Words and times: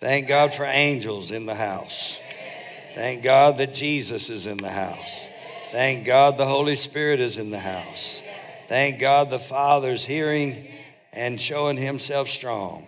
Thank 0.00 0.28
God 0.28 0.54
for 0.54 0.64
angels 0.64 1.30
in 1.30 1.44
the 1.44 1.54
house. 1.54 2.18
Thank 2.94 3.22
God 3.22 3.58
that 3.58 3.74
Jesus 3.74 4.30
is 4.30 4.46
in 4.46 4.56
the 4.56 4.70
house. 4.70 5.28
Thank 5.72 6.06
God 6.06 6.38
the 6.38 6.46
Holy 6.46 6.74
Spirit 6.74 7.20
is 7.20 7.36
in 7.36 7.50
the 7.50 7.58
house. 7.58 8.22
Thank 8.66 8.98
God 8.98 9.28
the 9.28 9.38
Father's 9.38 10.04
hearing 10.04 10.68
and 11.12 11.38
showing 11.38 11.76
himself 11.76 12.30
strong 12.30 12.86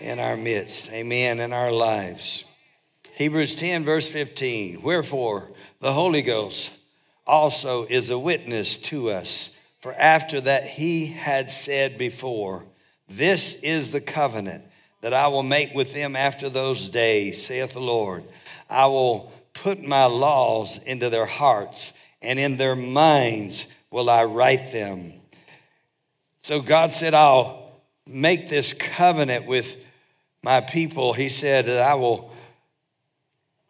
in 0.00 0.20
our 0.20 0.36
midst. 0.36 0.92
Amen. 0.92 1.40
In 1.40 1.52
our 1.52 1.72
lives. 1.72 2.44
Hebrews 3.14 3.56
10, 3.56 3.84
verse 3.84 4.08
15. 4.08 4.82
Wherefore, 4.82 5.50
the 5.80 5.94
Holy 5.94 6.22
Ghost 6.22 6.70
also 7.26 7.86
is 7.86 8.08
a 8.08 8.18
witness 8.18 8.76
to 8.76 9.10
us. 9.10 9.50
For 9.80 9.94
after 9.94 10.40
that 10.42 10.64
he 10.64 11.06
had 11.06 11.50
said 11.50 11.98
before, 11.98 12.64
This 13.08 13.60
is 13.62 13.90
the 13.90 14.00
covenant 14.00 14.62
that 15.00 15.14
I 15.14 15.28
will 15.28 15.42
make 15.42 15.74
with 15.74 15.94
them 15.94 16.16
after 16.16 16.48
those 16.48 16.88
days, 16.88 17.44
saith 17.44 17.74
the 17.74 17.80
Lord. 17.80 18.24
I 18.68 18.86
will 18.86 19.32
put 19.52 19.82
my 19.82 20.04
laws 20.06 20.82
into 20.82 21.10
their 21.10 21.26
hearts, 21.26 21.92
and 22.22 22.38
in 22.38 22.56
their 22.56 22.76
minds 22.76 23.72
will 23.90 24.10
I 24.10 24.24
write 24.24 24.72
them. 24.72 25.12
So 26.40 26.60
God 26.60 26.92
said, 26.92 27.14
I'll 27.14 27.80
make 28.06 28.48
this 28.48 28.72
covenant 28.72 29.46
with 29.46 29.84
my 30.42 30.60
people. 30.60 31.12
He 31.12 31.28
said 31.28 31.66
that 31.66 31.82
I 31.82 31.94
will 31.94 32.32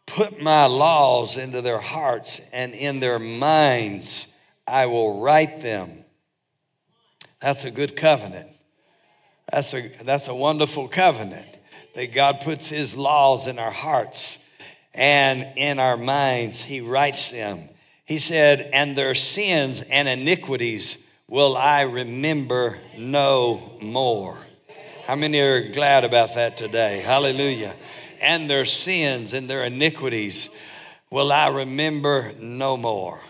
put 0.06 0.43
my 0.43 0.66
laws 0.66 1.37
into 1.37 1.60
their 1.60 1.80
hearts, 1.80 2.40
and 2.52 2.74
in 2.74 3.01
their 3.01 3.18
minds 3.18 4.32
I 4.66 4.87
will 4.87 5.20
write 5.20 5.59
them. 5.62 6.04
That's 7.40 7.65
a 7.65 7.70
good 7.70 7.96
covenant. 7.96 8.55
That's 9.50 9.74
a, 9.74 9.88
that's 10.02 10.28
a 10.28 10.34
wonderful 10.34 10.88
covenant 10.88 11.46
that 11.95 12.12
God 12.12 12.41
puts 12.41 12.68
His 12.68 12.96
laws 12.96 13.46
in 13.46 13.59
our 13.59 13.70
hearts 13.70 14.45
and 14.95 15.46
in 15.56 15.78
our 15.78 15.96
minds. 15.96 16.62
He 16.62 16.80
writes 16.80 17.30
them. 17.30 17.68
He 18.04 18.18
said, 18.18 18.71
And 18.73 18.96
their 18.96 19.15
sins 19.15 19.82
and 19.82 20.09
iniquities 20.09 21.04
will 21.29 21.56
I 21.56 21.82
remember 21.82 22.79
no 22.96 23.60
more. 23.80 24.38
How 25.06 25.15
many 25.15 25.40
are 25.40 25.68
glad 25.71 26.04
about 26.04 26.34
that 26.34 26.56
today? 26.56 27.01
Hallelujah. 27.01 27.74
And 28.21 28.51
their 28.51 28.65
sins 28.65 29.32
and 29.32 29.49
their 29.49 29.65
iniquities 29.65 30.51
will 31.10 31.32
I 31.32 31.49
remember 31.49 32.32
no 32.40 32.76
more. 32.76 33.21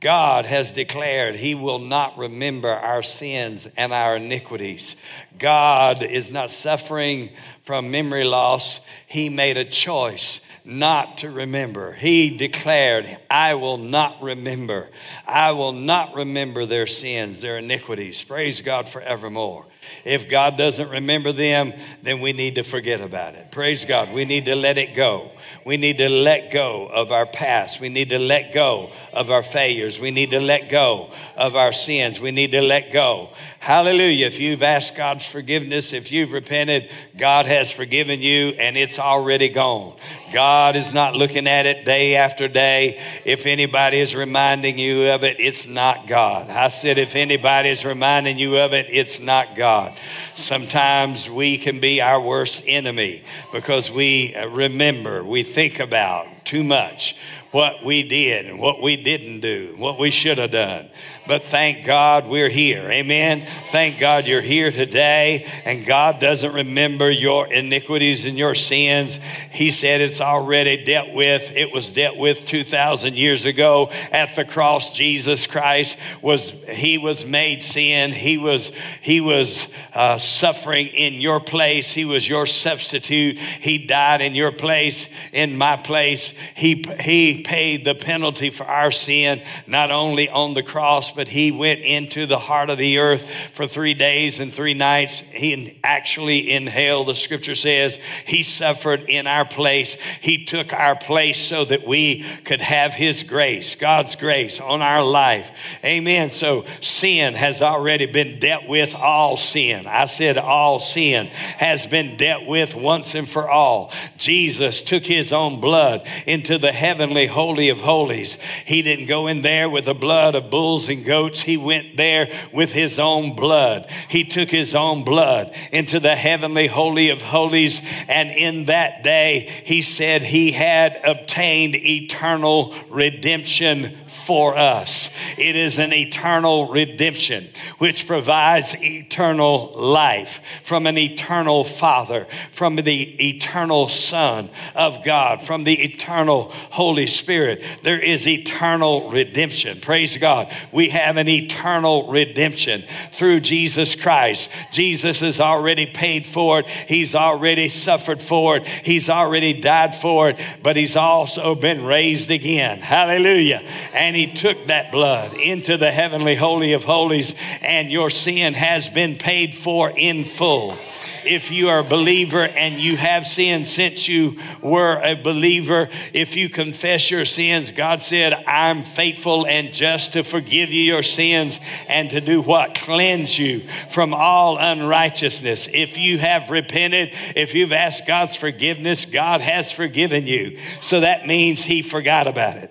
God 0.00 0.46
has 0.46 0.70
declared 0.72 1.36
He 1.36 1.54
will 1.54 1.80
not 1.80 2.16
remember 2.16 2.68
our 2.68 3.02
sins 3.02 3.66
and 3.76 3.92
our 3.92 4.16
iniquities. 4.16 4.96
God 5.38 6.02
is 6.02 6.30
not 6.30 6.50
suffering 6.50 7.30
from 7.62 7.90
memory 7.90 8.24
loss. 8.24 8.80
He 9.06 9.28
made 9.28 9.56
a 9.56 9.64
choice 9.64 10.46
not 10.64 11.18
to 11.18 11.30
remember. 11.30 11.94
He 11.94 12.36
declared, 12.36 13.18
I 13.30 13.54
will 13.54 13.78
not 13.78 14.22
remember. 14.22 14.90
I 15.26 15.52
will 15.52 15.72
not 15.72 16.14
remember 16.14 16.66
their 16.66 16.86
sins, 16.86 17.40
their 17.40 17.58
iniquities. 17.58 18.22
Praise 18.22 18.60
God 18.60 18.88
forevermore. 18.88 19.66
If 20.04 20.28
God 20.28 20.58
doesn't 20.58 20.90
remember 20.90 21.32
them, 21.32 21.72
then 22.02 22.20
we 22.20 22.34
need 22.34 22.56
to 22.56 22.62
forget 22.62 23.00
about 23.00 23.34
it. 23.34 23.50
Praise 23.50 23.84
God. 23.86 24.12
We 24.12 24.26
need 24.26 24.44
to 24.44 24.54
let 24.54 24.76
it 24.78 24.94
go. 24.94 25.32
We 25.64 25.76
need 25.76 25.98
to 25.98 26.08
let 26.08 26.50
go 26.50 26.86
of 26.86 27.12
our 27.12 27.26
past. 27.26 27.80
We 27.80 27.88
need 27.88 28.10
to 28.10 28.18
let 28.18 28.52
go 28.52 28.90
of 29.12 29.30
our 29.30 29.42
failures. 29.42 30.00
We 30.00 30.10
need 30.10 30.30
to 30.30 30.40
let 30.40 30.68
go 30.68 31.10
of 31.36 31.56
our 31.56 31.72
sins. 31.72 32.20
We 32.20 32.30
need 32.30 32.52
to 32.52 32.60
let 32.60 32.92
go. 32.92 33.30
Hallelujah. 33.60 34.26
If 34.26 34.40
you've 34.40 34.62
asked 34.62 34.96
God's 34.96 35.26
forgiveness, 35.26 35.92
if 35.92 36.12
you've 36.12 36.32
repented, 36.32 36.90
God 37.16 37.46
has 37.46 37.72
forgiven 37.72 38.22
you 38.22 38.50
and 38.58 38.76
it's 38.76 38.98
already 38.98 39.48
gone. 39.48 39.96
God 40.32 40.76
is 40.76 40.94
not 40.94 41.16
looking 41.16 41.46
at 41.46 41.66
it 41.66 41.84
day 41.84 42.16
after 42.16 42.48
day. 42.48 43.00
If 43.24 43.46
anybody 43.46 43.98
is 43.98 44.14
reminding 44.14 44.78
you 44.78 45.10
of 45.10 45.24
it, 45.24 45.36
it's 45.40 45.66
not 45.66 46.06
God. 46.06 46.48
I 46.48 46.68
said, 46.68 46.98
if 46.98 47.16
anybody 47.16 47.70
is 47.70 47.84
reminding 47.84 48.38
you 48.38 48.58
of 48.58 48.72
it, 48.72 48.86
it's 48.90 49.20
not 49.20 49.56
God. 49.56 49.98
Sometimes 50.34 51.28
we 51.28 51.58
can 51.58 51.80
be 51.80 52.00
our 52.00 52.20
worst 52.20 52.62
enemy 52.66 53.22
because 53.52 53.90
we 53.90 54.36
remember, 54.50 55.24
we 55.24 55.37
think 55.42 55.80
about 55.80 56.44
too 56.44 56.64
much 56.64 57.16
what 57.50 57.82
we 57.82 58.02
did 58.02 58.46
and 58.46 58.58
what 58.58 58.82
we 58.82 58.96
didn't 58.96 59.40
do, 59.40 59.74
what 59.78 59.98
we 59.98 60.10
should 60.10 60.38
have 60.38 60.50
done. 60.50 60.88
But 61.26 61.42
thank 61.44 61.84
God 61.84 62.26
we're 62.26 62.48
here. 62.48 62.90
Amen. 62.90 63.46
Thank 63.70 63.98
God 63.98 64.26
you're 64.26 64.42
here 64.42 64.70
today 64.70 65.46
and 65.64 65.84
God 65.86 66.20
doesn't 66.20 66.52
remember 66.52 67.10
your 67.10 67.46
iniquities 67.50 68.26
and 68.26 68.36
your 68.36 68.54
sins. 68.54 69.18
He 69.50 69.70
said 69.70 70.00
it's 70.00 70.20
already 70.20 70.84
dealt 70.84 71.12
with. 71.12 71.54
It 71.54 71.72
was 71.72 71.90
dealt 71.90 72.16
with 72.16 72.44
2,000 72.44 73.14
years 73.14 73.44
ago 73.44 73.90
at 74.12 74.36
the 74.36 74.44
cross. 74.44 74.94
Jesus 74.94 75.46
Christ 75.46 75.98
was, 76.22 76.50
he 76.68 76.98
was 76.98 77.24
made 77.26 77.62
sin. 77.62 78.12
He 78.12 78.38
was, 78.38 78.74
he 79.00 79.20
was 79.20 79.72
uh, 79.94 80.18
suffering 80.18 80.88
in 80.88 81.14
your 81.14 81.40
place. 81.40 81.92
He 81.92 82.04
was 82.04 82.28
your 82.28 82.46
substitute. 82.46 83.38
He 83.38 83.86
died 83.86 84.20
in 84.20 84.34
your 84.34 84.52
place, 84.52 85.12
in 85.32 85.56
my 85.56 85.76
place. 85.76 86.30
He, 86.54 86.84
he 87.00 87.37
paid 87.38 87.84
the 87.84 87.94
penalty 87.94 88.50
for 88.50 88.64
our 88.64 88.90
sin, 88.90 89.42
not 89.66 89.90
only 89.90 90.28
on 90.28 90.54
the 90.54 90.62
cross, 90.62 91.10
but 91.10 91.28
he 91.28 91.50
went 91.50 91.80
into 91.80 92.26
the 92.26 92.38
heart 92.38 92.70
of 92.70 92.78
the 92.78 92.98
earth 92.98 93.30
for 93.52 93.66
three 93.66 93.94
days 93.94 94.40
and 94.40 94.52
three 94.52 94.74
nights. 94.74 95.20
He 95.20 95.78
actually 95.84 96.50
inhaled, 96.50 97.08
the 97.08 97.14
scripture 97.14 97.54
says, 97.54 97.96
he 98.26 98.42
suffered 98.42 99.08
in 99.08 99.26
our 99.26 99.44
place. 99.44 99.94
He 100.00 100.44
took 100.44 100.72
our 100.72 100.96
place 100.96 101.40
so 101.40 101.64
that 101.64 101.86
we 101.86 102.24
could 102.44 102.60
have 102.60 102.94
his 102.94 103.22
grace, 103.22 103.74
God's 103.74 104.16
grace 104.16 104.60
on 104.60 104.82
our 104.82 105.02
life. 105.02 105.78
Amen. 105.84 106.30
So 106.30 106.64
sin 106.80 107.34
has 107.34 107.62
already 107.62 108.06
been 108.06 108.38
dealt 108.38 108.66
with, 108.66 108.94
all 108.94 109.36
sin. 109.36 109.86
I 109.86 110.06
said 110.06 110.38
all 110.38 110.78
sin 110.78 111.26
has 111.26 111.86
been 111.86 112.16
dealt 112.16 112.46
with 112.46 112.74
once 112.74 113.14
and 113.14 113.28
for 113.28 113.48
all. 113.48 113.92
Jesus 114.16 114.82
took 114.82 115.04
his 115.04 115.32
own 115.32 115.60
blood 115.60 116.06
into 116.26 116.58
the 116.58 116.72
heavenly 116.72 117.26
holy 117.28 117.68
of 117.68 117.80
holies. 117.80 118.34
He 118.66 118.82
didn't 118.82 119.06
go 119.06 119.28
in 119.28 119.42
there 119.42 119.70
with 119.70 119.84
the 119.84 119.94
blood 119.94 120.34
of 120.34 120.50
bulls 120.50 120.88
and 120.88 121.04
goats. 121.04 121.42
He 121.42 121.56
went 121.56 121.96
there 121.96 122.28
with 122.52 122.72
his 122.72 122.98
own 122.98 123.36
blood. 123.36 123.88
He 124.08 124.24
took 124.24 124.50
his 124.50 124.74
own 124.74 125.04
blood 125.04 125.54
into 125.72 126.00
the 126.00 126.16
heavenly 126.16 126.66
holy 126.66 127.10
of 127.10 127.22
holies. 127.22 127.80
And 128.08 128.30
in 128.30 128.64
that 128.64 129.02
day, 129.04 129.48
he 129.64 129.82
said 129.82 130.22
he 130.24 130.50
had 130.50 131.00
obtained 131.04 131.76
eternal 131.76 132.74
redemption 132.88 133.96
for 134.06 134.56
us. 134.56 135.10
It 135.38 135.56
is 135.56 135.78
an 135.78 135.92
eternal 135.92 136.68
redemption 136.68 137.48
which 137.78 138.06
provides 138.06 138.76
eternal 138.82 139.72
life 139.74 140.42
from 140.62 140.86
an 140.86 140.98
eternal 140.98 141.64
Father, 141.64 142.26
from 142.52 142.76
the 142.76 143.28
eternal 143.28 143.88
Son 143.88 144.50
of 144.74 145.04
God, 145.04 145.42
from 145.42 145.64
the 145.64 145.82
eternal 145.82 146.52
Holy 146.70 147.06
Spirit. 147.06 147.17
Spirit, 147.18 147.64
there 147.82 148.00
is 148.00 148.26
eternal 148.26 149.10
redemption. 149.10 149.80
Praise 149.80 150.16
God. 150.16 150.52
We 150.72 150.90
have 150.90 151.16
an 151.16 151.28
eternal 151.28 152.10
redemption 152.10 152.84
through 153.12 153.40
Jesus 153.40 153.94
Christ. 153.94 154.50
Jesus 154.72 155.20
has 155.20 155.40
already 155.40 155.86
paid 155.86 156.26
for 156.26 156.60
it, 156.60 156.68
He's 156.68 157.14
already 157.14 157.68
suffered 157.68 158.22
for 158.22 158.56
it, 158.56 158.66
He's 158.66 159.08
already 159.08 159.52
died 159.60 159.94
for 159.94 160.30
it, 160.30 160.40
but 160.62 160.76
He's 160.76 160.96
also 160.96 161.54
been 161.54 161.84
raised 161.84 162.30
again. 162.30 162.78
Hallelujah. 162.80 163.62
And 163.92 164.16
He 164.16 164.26
took 164.26 164.66
that 164.66 164.92
blood 164.92 165.34
into 165.34 165.76
the 165.76 165.90
heavenly 165.90 166.34
holy 166.34 166.72
of 166.72 166.84
holies, 166.84 167.34
and 167.62 167.90
your 167.90 168.10
sin 168.10 168.54
has 168.54 168.88
been 168.88 169.16
paid 169.16 169.54
for 169.54 169.90
in 169.90 170.24
full 170.24 170.78
if 171.24 171.50
you 171.50 171.68
are 171.68 171.80
a 171.80 171.84
believer 171.84 172.42
and 172.42 172.80
you 172.80 172.96
have 172.96 173.26
sinned 173.26 173.66
since 173.66 174.08
you 174.08 174.38
were 174.62 175.00
a 175.02 175.14
believer, 175.14 175.88
if 176.12 176.36
you 176.36 176.48
confess 176.48 177.10
your 177.10 177.24
sins, 177.24 177.70
God 177.70 178.02
said, 178.02 178.32
I'm 178.46 178.82
faithful 178.82 179.46
and 179.46 179.72
just 179.72 180.14
to 180.14 180.22
forgive 180.22 180.70
you 180.70 180.82
your 180.82 181.02
sins 181.02 181.60
and 181.88 182.10
to 182.10 182.20
do 182.20 182.42
what? 182.42 182.74
Cleanse 182.74 183.38
you 183.38 183.60
from 183.90 184.14
all 184.14 184.58
unrighteousness. 184.58 185.68
If 185.72 185.98
you 185.98 186.18
have 186.18 186.50
repented, 186.50 187.10
if 187.36 187.54
you've 187.54 187.72
asked 187.72 188.06
God's 188.06 188.36
forgiveness, 188.36 189.04
God 189.04 189.40
has 189.40 189.72
forgiven 189.72 190.26
you. 190.26 190.58
So 190.80 191.00
that 191.00 191.26
means 191.26 191.64
He 191.64 191.82
forgot 191.82 192.26
about 192.26 192.56
it. 192.56 192.70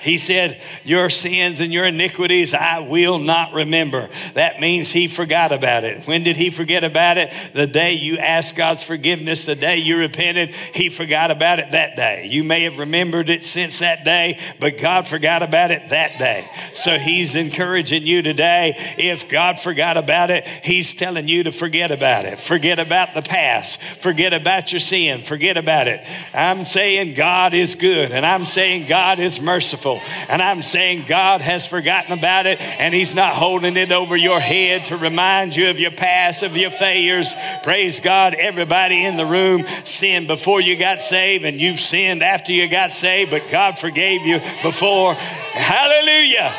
He 0.00 0.18
said, 0.18 0.60
Your 0.84 1.10
sins 1.10 1.60
and 1.60 1.72
your 1.72 1.84
iniquities 1.84 2.54
I 2.54 2.80
will 2.80 3.18
not 3.18 3.52
remember. 3.52 4.08
That 4.34 4.60
means 4.60 4.92
he 4.92 5.08
forgot 5.08 5.52
about 5.52 5.84
it. 5.84 6.06
When 6.06 6.22
did 6.22 6.36
he 6.36 6.50
forget 6.50 6.84
about 6.84 7.18
it? 7.18 7.32
The 7.52 7.66
day 7.66 7.94
you 7.94 8.18
asked 8.18 8.56
God's 8.56 8.84
forgiveness, 8.84 9.44
the 9.44 9.54
day 9.54 9.78
you 9.78 9.98
repented, 9.98 10.54
he 10.54 10.88
forgot 10.88 11.30
about 11.30 11.58
it 11.58 11.72
that 11.72 11.96
day. 11.96 12.26
You 12.30 12.44
may 12.44 12.62
have 12.62 12.78
remembered 12.78 13.30
it 13.30 13.44
since 13.44 13.80
that 13.80 14.04
day, 14.04 14.38
but 14.60 14.78
God 14.78 15.06
forgot 15.06 15.42
about 15.42 15.70
it 15.70 15.88
that 15.90 16.18
day. 16.18 16.48
So 16.74 16.98
he's 16.98 17.34
encouraging 17.34 18.06
you 18.06 18.22
today. 18.22 18.74
If 18.98 19.28
God 19.28 19.58
forgot 19.60 19.96
about 19.96 20.30
it, 20.30 20.46
he's 20.46 20.94
telling 20.94 21.28
you 21.28 21.44
to 21.44 21.52
forget 21.52 21.90
about 21.90 22.24
it. 22.24 22.40
Forget 22.40 22.78
about 22.78 23.14
the 23.14 23.22
past. 23.22 23.80
Forget 23.80 24.32
about 24.32 24.72
your 24.72 24.80
sin. 24.80 25.22
Forget 25.22 25.56
about 25.56 25.88
it. 25.88 26.04
I'm 26.32 26.64
saying 26.64 27.14
God 27.14 27.54
is 27.54 27.74
good, 27.74 28.12
and 28.12 28.24
I'm 28.24 28.44
saying 28.44 28.86
God 28.86 29.18
is 29.18 29.40
merciful. 29.40 29.97
And 30.28 30.42
I'm 30.42 30.62
saying 30.62 31.04
God 31.06 31.40
has 31.40 31.66
forgotten 31.66 32.12
about 32.12 32.46
it 32.46 32.60
and 32.60 32.94
He's 32.94 33.14
not 33.14 33.34
holding 33.34 33.76
it 33.76 33.92
over 33.92 34.16
your 34.16 34.40
head 34.40 34.86
to 34.86 34.96
remind 34.96 35.56
you 35.56 35.70
of 35.70 35.78
your 35.78 35.90
past, 35.90 36.42
of 36.42 36.56
your 36.56 36.70
failures. 36.70 37.34
Praise 37.62 38.00
God. 38.00 38.34
Everybody 38.34 39.04
in 39.04 39.16
the 39.16 39.26
room 39.26 39.64
sinned 39.84 40.26
before 40.26 40.60
you 40.60 40.76
got 40.76 41.00
saved 41.00 41.44
and 41.44 41.60
you've 41.60 41.80
sinned 41.80 42.22
after 42.22 42.52
you 42.52 42.68
got 42.68 42.92
saved, 42.92 43.30
but 43.30 43.50
God 43.50 43.78
forgave 43.78 44.22
you 44.22 44.40
before. 44.62 45.14
Hallelujah. 45.14 46.54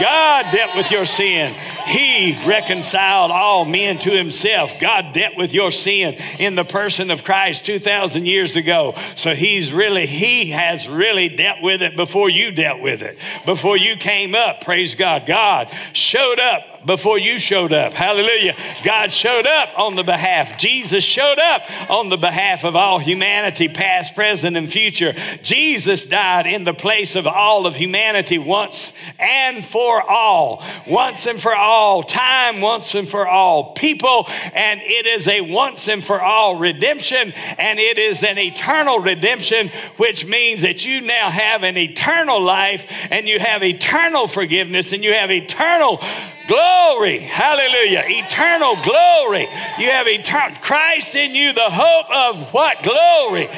God 0.00 0.46
dealt 0.52 0.76
with 0.76 0.90
your 0.90 1.06
sin. 1.06 1.54
He 1.88 2.38
reconciled 2.46 3.30
all 3.30 3.64
men 3.64 3.98
to 3.98 4.10
himself. 4.10 4.78
God 4.78 5.14
dealt 5.14 5.36
with 5.36 5.54
your 5.54 5.70
sin 5.70 6.16
in 6.38 6.54
the 6.54 6.64
person 6.64 7.10
of 7.10 7.24
Christ 7.24 7.64
2,000 7.64 8.26
years 8.26 8.56
ago. 8.56 8.94
So 9.14 9.34
he's 9.34 9.72
really, 9.72 10.06
he 10.06 10.50
has 10.50 10.88
really 10.88 11.28
dealt 11.30 11.62
with 11.62 11.80
it 11.80 11.96
before 11.96 12.28
you 12.28 12.50
dealt 12.50 12.82
with 12.82 13.02
it. 13.02 13.18
Before 13.46 13.76
you 13.76 13.96
came 13.96 14.34
up, 14.34 14.60
praise 14.60 14.94
God. 14.94 15.26
God 15.26 15.70
showed 15.92 16.38
up 16.38 16.86
before 16.86 17.18
you 17.18 17.38
showed 17.38 17.72
up. 17.72 17.92
Hallelujah. 17.92 18.54
God 18.82 19.10
showed 19.10 19.46
up 19.46 19.78
on 19.78 19.94
the 19.94 20.04
behalf. 20.04 20.58
Jesus 20.58 21.04
showed 21.04 21.38
up 21.38 21.64
on 21.90 22.08
the 22.08 22.16
behalf 22.16 22.64
of 22.64 22.76
all 22.76 22.98
humanity, 22.98 23.68
past, 23.68 24.14
present, 24.14 24.56
and 24.56 24.70
future. 24.70 25.12
Jesus 25.42 26.06
died 26.06 26.46
in 26.46 26.64
the 26.64 26.74
place 26.74 27.16
of 27.16 27.26
all 27.26 27.66
of 27.66 27.76
humanity 27.76 28.38
once 28.38 28.92
and 29.18 29.64
for 29.64 30.02
all. 30.02 30.62
Once 30.86 31.26
and 31.26 31.40
for 31.40 31.54
all. 31.54 31.77
Time 32.02 32.60
once 32.60 32.94
and 32.94 33.08
for 33.08 33.26
all. 33.26 33.72
People, 33.72 34.26
and 34.54 34.80
it 34.82 35.06
is 35.06 35.28
a 35.28 35.40
once 35.40 35.88
and 35.88 36.02
for 36.02 36.20
all 36.20 36.56
redemption, 36.56 37.32
and 37.58 37.78
it 37.78 37.98
is 37.98 38.22
an 38.22 38.38
eternal 38.38 38.98
redemption, 38.98 39.70
which 39.96 40.26
means 40.26 40.62
that 40.62 40.84
you 40.84 41.00
now 41.00 41.30
have 41.30 41.62
an 41.62 41.76
eternal 41.76 42.40
life 42.40 43.08
and 43.10 43.28
you 43.28 43.38
have 43.38 43.62
eternal 43.62 44.26
forgiveness 44.26 44.92
and 44.92 45.04
you 45.04 45.12
have 45.12 45.30
eternal 45.30 46.00
Glory. 46.48 47.18
Hallelujah. 47.18 48.04
Eternal 48.06 48.74
glory. 48.82 49.42
You 49.78 49.90
have 49.90 50.08
eternal 50.08 50.56
Christ 50.62 51.14
in 51.14 51.34
you, 51.34 51.52
the 51.52 51.68
hope 51.68 52.10
of 52.10 52.54
what? 52.54 52.82
Glory. 52.82 53.48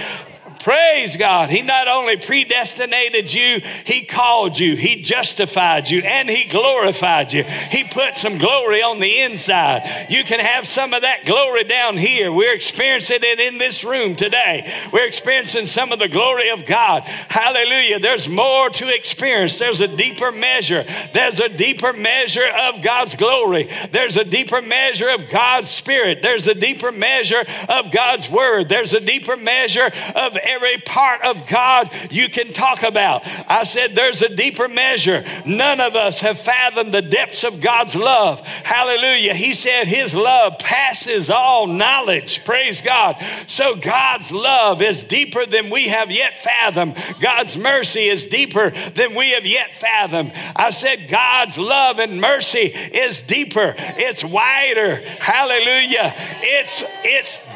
Praise 0.63 1.17
God. 1.17 1.49
He 1.49 1.63
not 1.63 1.89
only 1.89 2.17
predestinated 2.19 3.33
you, 3.33 3.61
He 3.85 4.05
called 4.05 4.59
you, 4.59 4.77
He 4.77 5.03
justified 5.03 5.89
you, 5.89 6.01
and 6.01 6.29
He 6.29 6.45
glorified 6.45 7.33
you. 7.33 7.45
He 7.45 7.85
put 7.85 8.17
some 8.17 8.37
glory 8.37 8.83
on 8.83 9.01
the 9.01 9.21
inside. 9.21 10.07
You 10.11 10.23
can 10.23 10.41
have 10.41 10.67
some 10.67 10.93
of 10.93 11.03
that 11.03 11.25
glory 11.25 11.65
down 11.65 11.97
here. 11.97 12.31
We're 12.31 12.55
experiencing 12.55 13.21
it 13.23 13.41
in 13.41 13.59
this 13.59 13.85
room 13.85 14.17
today. 14.17 14.71
We're 14.93 15.07
experiencing 15.07 15.67
some 15.67 15.93
of 15.93 15.99
the 15.99 16.09
glory 16.09 16.51
of 16.51 16.67
God. 16.67 17.05
Hallelujah. 17.05 17.99
There's 17.99 18.29
more 18.29 18.69
to 18.71 18.95
experience. 18.95 19.59
There's 19.59 19.81
a 19.81 19.89
deeper 19.89 20.31
measure. 20.31 20.85
There's 21.15 21.41
a 21.41 21.49
deeper 21.49 21.93
measure 21.93 22.47
of 22.69 22.83
God's 22.83 23.17
glory. 23.17 23.69
There's 23.93 24.19
a 24.19 24.25
deeper 24.25 24.61
measure 24.61 25.09
of 25.09 25.31
God's 25.31 25.71
Spirit. 25.71 26.21
There's 26.21 26.49
a 26.49 26.55
deeper 26.55 26.93
measure 26.93 27.45
of 27.69 27.91
God's 27.91 28.31
Word. 28.31 28.69
There's 28.69 28.93
a 28.93 29.01
deeper 29.01 29.37
measure 29.37 29.91
of 30.15 30.37
every 30.51 30.79
part 30.79 31.23
of 31.23 31.47
God 31.49 31.91
you 32.11 32.29
can 32.29 32.53
talk 32.53 32.83
about. 32.83 33.23
I 33.49 33.63
said 33.63 33.95
there's 33.95 34.23
a 34.23 34.35
deeper 34.35 34.69
measure. 34.69 35.25
None 35.47 35.81
of 35.81 35.97
us 35.97 36.21
have 36.21 36.39
fathomed 36.39 36.93
the 36.93 37.03
depths 37.03 37.45
of 37.45 37.61
God's 37.61 37.97
love. 37.97 38.47
Hallelujah. 38.47 39.35
He 39.35 39.53
said 39.53 39.85
his 39.87 40.15
love 40.15 40.59
passes 40.59 41.31
all 41.31 41.67
knowledge. 41.67 42.45
Praise 42.45 42.81
God. 42.81 43.17
So 43.47 43.77
God's 43.77 44.33
love 44.33 44.83
is 44.83 45.03
deeper 45.03 45.47
than 45.47 45.71
we 45.71 45.89
have 45.89 46.11
yet 46.11 46.43
fathomed. 46.43 46.97
God's 47.21 47.57
mercy 47.57 48.07
is 48.07 48.27
deeper 48.27 48.71
than 48.71 49.15
we 49.15 49.33
have 49.33 49.47
yet 49.47 49.75
fathomed. 49.75 50.33
I 50.57 50.71
said 50.71 51.09
God's 51.09 51.59
love 51.59 51.99
and 51.99 52.21
mercy 52.21 52.59
is 52.59 53.21
deeper. 53.21 53.75
It's 53.79 54.25
wider. 54.25 54.97
Hallelujah. 55.21 56.13
It's 56.43 56.83
it's 57.05 57.49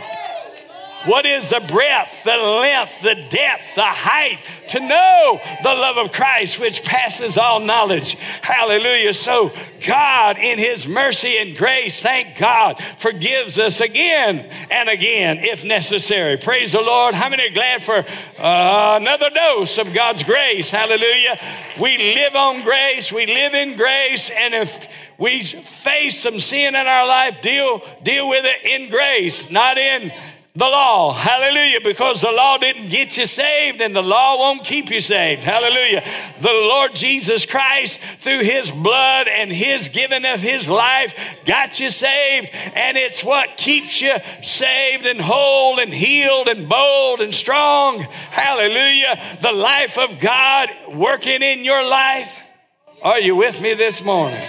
what 1.07 1.27
is 1.27 1.51
the 1.51 1.61
breadth, 1.61 2.25
the 2.25 2.37
length, 2.37 3.03
the 3.03 3.15
depth, 3.15 3.75
the 3.75 3.83
height? 3.83 4.39
To 4.71 4.81
know 4.81 5.41
the 5.63 5.69
love 5.69 5.99
of 5.99 6.13
Christ, 6.13 6.59
which 6.59 6.83
passes 6.83 7.37
all 7.37 7.61
knowledge. 7.61 8.15
Hallelujah. 8.43 9.13
So, 9.13 9.53
God, 9.87 10.39
in 10.39 10.59
His 10.59 10.89
mercy 10.89 11.37
and 11.39 11.57
grace, 11.57 12.03
thank 12.03 12.39
God, 12.39 12.83
forgives 12.99 13.59
us 13.59 13.81
again 13.81 14.51
and 14.71 14.89
again 14.89 15.39
if 15.41 15.65
necessary. 15.65 16.37
Praise 16.39 16.73
the 16.73 16.81
Lord. 16.81 17.15
How 17.15 17.29
many 17.29 17.49
are 17.49 17.55
glad 17.55 17.83
for 17.83 18.05
uh, 18.39 18.99
another 19.01 19.31
dose 19.31 19.79
of 19.79 19.93
God's 19.93 20.23
grace? 20.23 20.71
Hallelujah. 20.71 21.39
We 21.81 21.99
live 22.15 22.35
on 22.35 22.63
grace, 22.63 23.13
we 23.13 23.27
live 23.27 23.55
in 23.55 23.77
grace, 23.77 24.31
and 24.31 24.55
if 24.55 24.89
we 25.19 25.43
face 25.43 26.21
some 26.21 26.41
sin 26.41 26.75
in 26.75 26.87
our 26.87 27.07
life, 27.07 27.41
deal, 27.41 27.83
deal 28.03 28.29
with 28.29 28.45
it 28.45 28.65
in 28.65 28.91
grace, 28.91 29.51
not 29.51 29.79
in 29.79 30.13
the 30.57 30.65
law. 30.65 31.13
Hallelujah. 31.13 31.81
Because 31.83 32.21
the 32.21 32.31
law 32.31 32.59
didn't 32.59 32.89
get 32.89 33.17
you 33.17 33.27
saved 33.27 33.81
and 33.81 33.95
the 33.95 34.03
law 34.03 34.39
won't 34.39 34.63
keep 34.63 34.89
you 34.89 35.01
saved. 35.01 35.43
Hallelujah. 35.43 36.05
The 36.41 36.53
Lord 36.53 36.95
Jesus 36.95 37.45
Christ, 37.45 37.99
through 37.99 38.41
his 38.41 38.71
blood 38.71 39.27
and 39.27 39.51
his 39.51 39.89
giving 39.89 40.25
of 40.25 40.41
his 40.41 40.69
life, 40.69 41.41
got 41.45 41.81
you 41.81 41.91
saved. 41.91 42.51
And 42.75 42.97
it's 42.97 43.25
what 43.25 43.57
keeps 43.57 44.01
you 44.01 44.15
saved 44.43 45.07
and 45.07 45.21
whole 45.21 45.81
and 45.81 45.93
healed 45.93 46.47
and 46.47 46.69
bold 46.69 47.21
and 47.21 47.35
strong. 47.35 48.01
Hallelujah. 48.31 49.21
The 49.43 49.53
life 49.53 49.99
of 49.99 50.21
God 50.21 50.71
working 50.95 51.43
in 51.43 51.65
your 51.65 51.83
life. 51.89 52.41
Are 53.03 53.19
you 53.19 53.35
with 53.35 53.61
me 53.61 53.75
this 53.75 54.05
morning? 54.05 54.43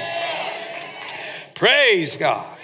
Praise 1.56 2.16
God. 2.16 2.55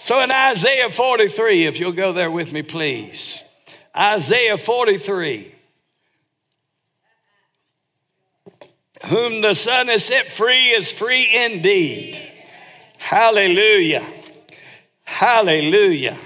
So 0.00 0.22
in 0.22 0.30
Isaiah 0.32 0.88
43, 0.88 1.66
if 1.66 1.78
you'll 1.78 1.92
go 1.92 2.14
there 2.14 2.30
with 2.30 2.54
me, 2.54 2.62
please. 2.62 3.44
Isaiah 3.94 4.56
43. 4.56 5.54
Whom 9.10 9.42
the 9.42 9.52
Son 9.52 9.88
has 9.88 10.02
set 10.02 10.28
free 10.28 10.70
is 10.70 10.90
free 10.90 11.28
indeed. 11.44 12.18
Hallelujah. 12.96 14.02
Hallelujah. 15.04 16.16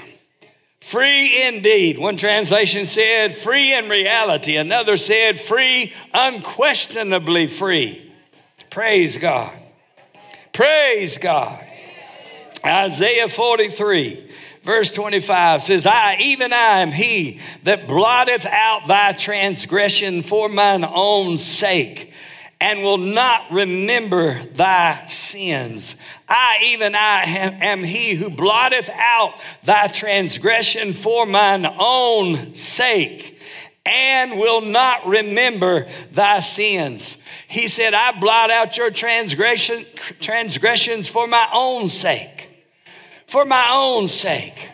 Free 0.81 1.45
indeed. 1.45 1.99
One 1.99 2.17
translation 2.17 2.87
said 2.87 3.35
free 3.35 3.77
in 3.77 3.89
reality. 3.89 4.55
Another 4.55 4.97
said 4.97 5.41
free, 5.41 5.93
unquestionably 6.13 7.49
free. 7.49 8.13
Praise 8.71 9.19
God. 9.19 9.53
Praise 10.53 11.19
God. 11.19 11.64
Isaiah 12.65 13.29
43, 13.29 14.27
verse 14.63 14.91
25 14.91 15.63
says, 15.63 15.87
I, 15.87 16.17
even 16.21 16.53
I, 16.53 16.81
am 16.81 16.93
he 16.93 17.41
that 17.65 17.87
blotteth 17.87 18.47
out 18.47 18.89
thy 18.89 19.13
transgression 19.13 20.23
for 20.23 20.49
mine 20.49 20.85
own 20.85 21.37
sake 21.37 22.11
and 22.63 22.83
will 22.83 22.97
not 22.97 23.51
remember 23.51 24.39
thy 24.55 25.05
sins. 25.05 25.97
I, 26.27 26.61
even 26.65 26.95
I, 26.95 27.25
am 27.61 27.85
he 27.85 28.15
who 28.15 28.31
blotteth 28.31 28.89
out 28.95 29.35
thy 29.65 29.89
transgression 29.89 30.95
for 30.95 31.27
mine 31.27 31.67
own 31.79 32.55
sake 32.55 33.39
and 33.85 34.39
will 34.39 34.63
not 34.63 35.07
remember 35.07 35.87
thy 36.13 36.41
sins. 36.41 37.23
He 37.47 37.69
said, 37.69 37.93
I 37.93 38.19
blot 38.19 38.51
out 38.51 38.79
your 38.79 38.91
transgression, 38.91 39.85
transgressions 40.19 41.07
for 41.07 41.27
my 41.27 41.47
own 41.53 41.91
sake 41.91 42.54
for 43.35 43.45
my 43.45 43.69
own 43.73 44.07
sake. 44.07 44.71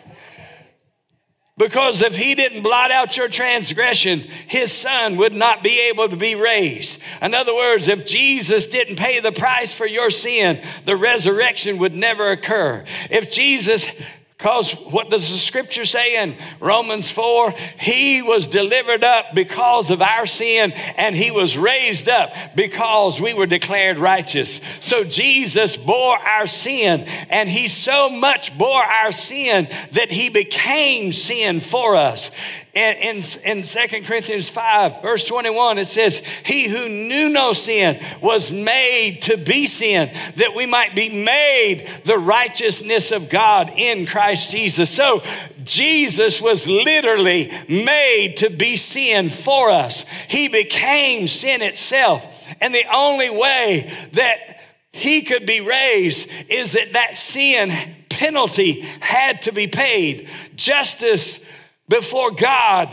Because 1.57 2.03
if 2.03 2.15
he 2.15 2.35
didn't 2.35 2.61
blot 2.61 2.91
out 2.91 3.17
your 3.17 3.27
transgression, 3.27 4.19
his 4.19 4.71
son 4.71 5.17
would 5.17 5.33
not 5.33 5.63
be 5.63 5.89
able 5.89 6.07
to 6.07 6.15
be 6.15 6.35
raised. 6.35 7.01
In 7.23 7.33
other 7.33 7.55
words, 7.55 7.87
if 7.87 8.05
Jesus 8.05 8.67
didn't 8.67 8.97
pay 8.97 9.19
the 9.19 9.31
price 9.31 9.73
for 9.73 9.87
your 9.87 10.11
sin, 10.11 10.61
the 10.85 10.95
resurrection 10.95 11.79
would 11.79 11.95
never 11.95 12.29
occur. 12.29 12.85
If 13.09 13.31
Jesus 13.31 13.99
Because 14.41 14.71
what 14.71 15.11
does 15.11 15.29
the 15.29 15.37
scripture 15.37 15.85
say 15.85 16.23
in 16.23 16.35
Romans 16.59 17.11
4? 17.11 17.53
He 17.77 18.23
was 18.23 18.47
delivered 18.47 19.03
up 19.03 19.35
because 19.35 19.91
of 19.91 20.01
our 20.01 20.25
sin 20.25 20.71
and 20.97 21.15
he 21.15 21.29
was 21.29 21.59
raised 21.59 22.09
up 22.09 22.33
because 22.55 23.21
we 23.21 23.35
were 23.35 23.45
declared 23.45 23.99
righteous. 23.99 24.59
So 24.79 25.03
Jesus 25.03 25.77
bore 25.77 26.17
our 26.17 26.47
sin 26.47 27.05
and 27.29 27.47
he 27.47 27.67
so 27.67 28.09
much 28.09 28.57
bore 28.57 28.81
our 28.81 29.11
sin 29.11 29.67
that 29.91 30.09
he 30.09 30.29
became 30.29 31.11
sin 31.11 31.59
for 31.59 31.95
us. 31.95 32.31
In, 32.73 32.95
in, 32.97 33.23
in 33.43 33.63
2 33.63 33.79
Corinthians 34.03 34.49
5, 34.49 35.01
verse 35.01 35.27
21, 35.27 35.77
it 35.77 35.87
says, 35.87 36.19
He 36.45 36.69
who 36.69 36.87
knew 36.87 37.27
no 37.27 37.51
sin 37.51 38.01
was 38.21 38.49
made 38.49 39.23
to 39.23 39.35
be 39.35 39.65
sin, 39.65 40.09
that 40.37 40.55
we 40.55 40.65
might 40.65 40.95
be 40.95 41.09
made 41.09 41.85
the 42.05 42.17
righteousness 42.17 43.11
of 43.11 43.29
God 43.29 43.73
in 43.75 44.05
Christ 44.05 44.51
Jesus. 44.51 44.89
So 44.89 45.21
Jesus 45.65 46.41
was 46.41 46.65
literally 46.65 47.51
made 47.67 48.37
to 48.37 48.49
be 48.49 48.77
sin 48.77 49.29
for 49.29 49.69
us. 49.69 50.07
He 50.29 50.47
became 50.47 51.27
sin 51.27 51.61
itself. 51.61 52.25
And 52.61 52.73
the 52.73 52.85
only 52.93 53.29
way 53.29 53.91
that 54.13 54.61
he 54.93 55.23
could 55.23 55.45
be 55.45 55.59
raised 55.59 56.29
is 56.49 56.71
that 56.73 56.93
that 56.93 57.17
sin 57.17 57.71
penalty 58.09 58.81
had 58.99 59.41
to 59.41 59.51
be 59.51 59.67
paid. 59.67 60.29
Justice 60.55 61.45
before 61.91 62.31
God 62.31 62.89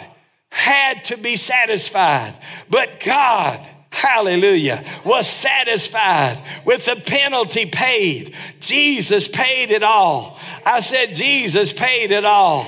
had 0.50 1.05
to 1.05 1.17
be 1.17 1.37
satisfied. 1.37 2.35
But 2.69 2.99
God, 2.99 3.61
hallelujah, 3.90 4.85
was 5.05 5.28
satisfied 5.28 6.43
with 6.64 6.85
the 6.85 6.97
penalty 6.97 7.67
paid. 7.67 8.35
Jesus 8.59 9.28
paid 9.28 9.71
it 9.71 9.85
all. 9.85 10.38
I 10.67 10.81
said, 10.81 11.14
Jesus 11.14 11.73
paid 11.73 12.11
it 12.11 12.25
all. 12.25 12.67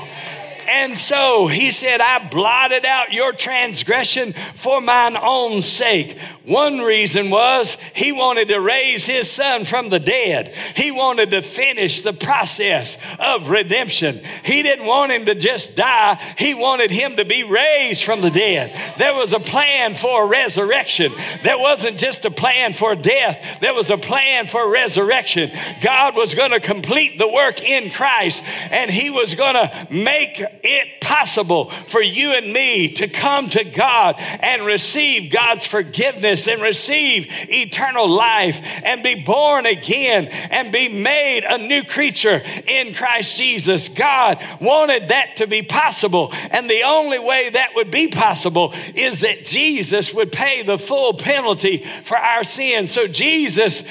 And 0.71 0.97
so 0.97 1.49
he 1.49 1.73
said, 1.73 2.01
I 2.01 2.29
blotted 2.29 2.85
out 2.85 3.13
your 3.13 3.33
transgression 3.33 4.33
for 4.55 4.81
mine 4.81 5.17
own 5.17 5.63
sake. 5.63 6.19
One 6.45 6.79
reason 6.79 7.31
was 7.31 7.75
he 7.95 8.13
wanted 8.13 8.49
to 8.49 8.61
raise 8.61 9.05
his 9.05 9.31
son 9.31 9.65
from 9.65 9.89
the 9.89 9.99
dead. 9.99 10.55
He 10.77 10.91
wanted 10.91 11.31
to 11.33 11.43
finish 11.43 12.03
the 12.03 12.13
process 12.13 12.99
of 13.19 13.51
redemption. 13.51 14.21
He 14.45 14.63
didn't 14.63 14.87
want 14.87 15.13
him 15.13 15.27
to 15.27 15.35
just 15.35 15.77
die, 15.77 16.21
he 16.39 16.55
wanted 16.55 16.91
him 16.91 17.17
to 17.17 17.25
be 17.25 17.45
raised 17.45 18.05
from 18.05 18.21
the 18.21 18.31
dead. 18.31 18.77
There 18.97 19.15
was 19.15 19.33
a 19.33 19.41
plan 19.41 19.95
for 19.95 20.25
a 20.25 20.27
resurrection. 20.27 21.13
There 21.43 21.59
wasn't 21.59 21.99
just 21.99 22.25
a 22.25 22.31
plan 22.31 22.73
for 22.73 22.95
death, 22.95 23.61
there 23.61 23.75
was 23.75 23.91
a 23.91 23.99
plan 23.99 24.47
for 24.47 24.71
resurrection. 24.71 25.51
God 25.83 26.17
was 26.17 26.35
going 26.35 26.53
to 26.53 26.61
complete 26.61 27.19
the 27.19 27.29
work 27.29 27.63
in 27.63 27.91
Christ 27.91 28.45
and 28.71 28.91
he 28.91 29.11
was 29.11 29.35
going 29.35 29.55
to 29.55 29.89
make 29.91 30.43
it 30.63 31.01
possible 31.01 31.71
for 31.71 32.01
you 32.01 32.33
and 32.33 32.53
me 32.53 32.89
to 32.89 33.09
come 33.09 33.49
to 33.51 33.65
God 33.65 34.17
and 34.41 34.65
receive 34.65 35.33
God's 35.33 35.67
forgiveness 35.67 36.47
and 36.47 36.63
receive 36.63 37.27
eternal 37.49 38.09
life 38.09 38.61
and 38.85 39.03
be 39.03 39.17
born 39.17 39.67
again 39.67 40.27
and 40.51 40.73
be 40.73 40.89
made 40.89 41.45
a 41.45 41.59
new 41.59 41.83
creature 41.85 42.43
in 42.67 42.95
Christ 42.95 43.37
Jesus. 43.37 43.89
God 43.89 44.45
wanted 44.61 45.09
that 45.09 45.37
to 45.37 45.47
be 45.47 45.63
possible. 45.63 46.33
And 46.51 46.71
the 46.71 46.83
only 46.85 47.19
way 47.19 47.51
that 47.51 47.75
would 47.75 47.91
be 47.91 48.09
possible 48.09 48.73
is 48.95 49.21
that 49.21 49.45
Jesus 49.45 50.15
would 50.15 50.33
pay 50.33 50.63
the 50.63 50.79
full 50.79 51.15
penalty 51.15 51.79
for 51.79 52.17
our 52.17 52.45
sins. 52.45 52.93
So 52.93 53.07
Jesus 53.07 53.83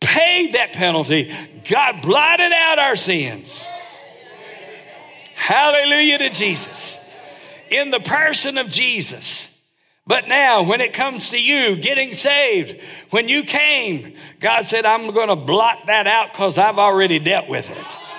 paid 0.00 0.54
that 0.54 0.72
penalty. 0.72 1.32
God 1.68 2.02
blotted 2.02 2.52
out 2.52 2.78
our 2.78 2.96
sins. 2.96 3.64
Hallelujah 5.42 6.18
to 6.18 6.30
Jesus. 6.30 7.04
In 7.68 7.90
the 7.90 7.98
person 7.98 8.58
of 8.58 8.70
Jesus. 8.70 9.66
But 10.06 10.28
now, 10.28 10.62
when 10.62 10.80
it 10.80 10.92
comes 10.92 11.30
to 11.30 11.42
you 11.42 11.74
getting 11.74 12.14
saved, 12.14 12.80
when 13.10 13.28
you 13.28 13.42
came, 13.42 14.14
God 14.38 14.66
said, 14.66 14.86
I'm 14.86 15.10
going 15.10 15.30
to 15.30 15.36
blot 15.36 15.86
that 15.86 16.06
out 16.06 16.30
because 16.30 16.58
I've 16.58 16.78
already 16.78 17.18
dealt 17.18 17.48
with 17.48 17.70
it. 17.70 18.11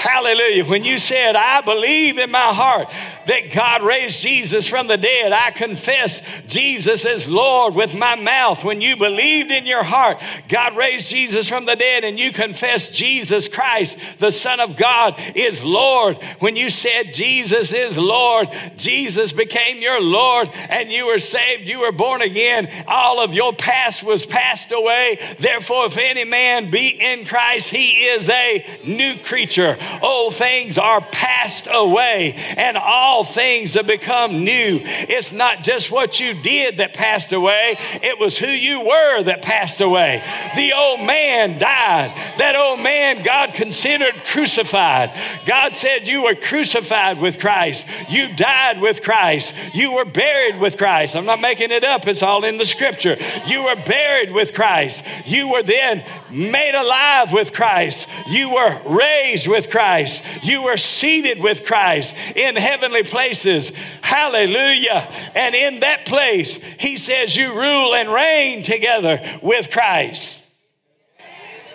Hallelujah. 0.00 0.64
When 0.64 0.82
you 0.82 0.96
said, 0.96 1.36
I 1.36 1.60
believe 1.60 2.16
in 2.16 2.30
my 2.30 2.54
heart 2.54 2.90
that 3.26 3.52
God 3.54 3.82
raised 3.82 4.22
Jesus 4.22 4.66
from 4.66 4.86
the 4.86 4.96
dead, 4.96 5.30
I 5.30 5.50
confess 5.50 6.26
Jesus 6.46 7.04
is 7.04 7.28
Lord 7.28 7.74
with 7.74 7.94
my 7.94 8.14
mouth. 8.14 8.64
When 8.64 8.80
you 8.80 8.96
believed 8.96 9.50
in 9.50 9.66
your 9.66 9.82
heart, 9.82 10.22
God 10.48 10.74
raised 10.74 11.10
Jesus 11.10 11.50
from 11.50 11.66
the 11.66 11.76
dead, 11.76 12.04
and 12.04 12.18
you 12.18 12.32
confess 12.32 12.90
Jesus 12.90 13.46
Christ, 13.46 14.18
the 14.18 14.30
Son 14.30 14.58
of 14.58 14.74
God, 14.74 15.20
is 15.34 15.62
Lord. 15.62 16.16
When 16.38 16.56
you 16.56 16.70
said 16.70 17.12
Jesus 17.12 17.74
is 17.74 17.98
Lord, 17.98 18.48
Jesus 18.78 19.34
became 19.34 19.82
your 19.82 20.00
Lord, 20.00 20.48
and 20.70 20.90
you 20.90 21.08
were 21.08 21.18
saved, 21.18 21.68
you 21.68 21.80
were 21.80 21.92
born 21.92 22.22
again. 22.22 22.70
All 22.88 23.20
of 23.22 23.34
your 23.34 23.52
past 23.52 24.02
was 24.02 24.24
passed 24.24 24.72
away. 24.72 25.18
Therefore, 25.38 25.84
if 25.84 25.98
any 25.98 26.24
man 26.24 26.70
be 26.70 26.88
in 26.88 27.26
Christ, 27.26 27.68
he 27.68 28.06
is 28.06 28.30
a 28.30 28.64
new 28.86 29.18
creature 29.18 29.76
old 30.02 30.34
things 30.34 30.78
are 30.78 31.00
passed 31.00 31.68
away 31.70 32.34
and 32.56 32.76
all 32.76 33.24
things 33.24 33.74
have 33.74 33.86
become 33.86 34.44
new. 34.44 34.80
It's 34.82 35.32
not 35.32 35.62
just 35.62 35.90
what 35.90 36.20
you 36.20 36.34
did 36.34 36.78
that 36.78 36.94
passed 36.94 37.32
away, 37.32 37.76
it 38.02 38.18
was 38.18 38.38
who 38.38 38.46
you 38.46 38.80
were 38.84 39.22
that 39.24 39.42
passed 39.42 39.80
away. 39.80 40.22
The 40.56 40.72
old 40.72 41.00
man 41.00 41.58
died. 41.58 42.12
That 42.38 42.56
old 42.56 42.80
man 42.80 43.22
God 43.22 43.52
considered 43.54 44.14
crucified. 44.26 45.12
God 45.46 45.72
said 45.72 46.08
you 46.08 46.24
were 46.24 46.34
crucified 46.34 47.20
with 47.20 47.38
Christ. 47.38 47.86
You 48.08 48.34
died 48.34 48.80
with 48.80 49.02
Christ. 49.02 49.54
You 49.74 49.94
were 49.94 50.04
buried 50.04 50.60
with 50.60 50.78
Christ. 50.78 51.16
I'm 51.16 51.26
not 51.26 51.40
making 51.40 51.70
it 51.70 51.84
up, 51.84 52.06
it's 52.06 52.22
all 52.22 52.44
in 52.44 52.56
the 52.56 52.66
scripture. 52.66 53.16
You 53.46 53.64
were 53.64 53.76
buried 53.76 54.32
with 54.32 54.54
Christ. 54.54 55.04
You 55.26 55.52
were 55.52 55.62
then 55.62 56.04
made 56.30 56.74
alive 56.74 57.32
with 57.32 57.52
Christ. 57.52 58.08
You 58.28 58.54
were 58.54 58.78
raised 58.88 59.46
with 59.46 59.70
Christ. 59.70 59.79
Christ. 59.80 60.26
You 60.42 60.64
were 60.64 60.76
seated 60.76 61.42
with 61.42 61.64
Christ 61.64 62.14
in 62.36 62.54
heavenly 62.54 63.02
places. 63.02 63.72
Hallelujah. 64.02 65.10
And 65.34 65.54
in 65.54 65.80
that 65.80 66.04
place, 66.04 66.62
he 66.78 66.98
says, 66.98 67.34
You 67.34 67.54
rule 67.54 67.94
and 67.94 68.12
reign 68.12 68.62
together 68.62 69.22
with 69.42 69.70
Christ. 69.70 70.46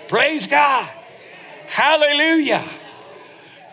Praise 0.07 0.45
God. 0.45 0.87
Hallelujah 1.67 2.63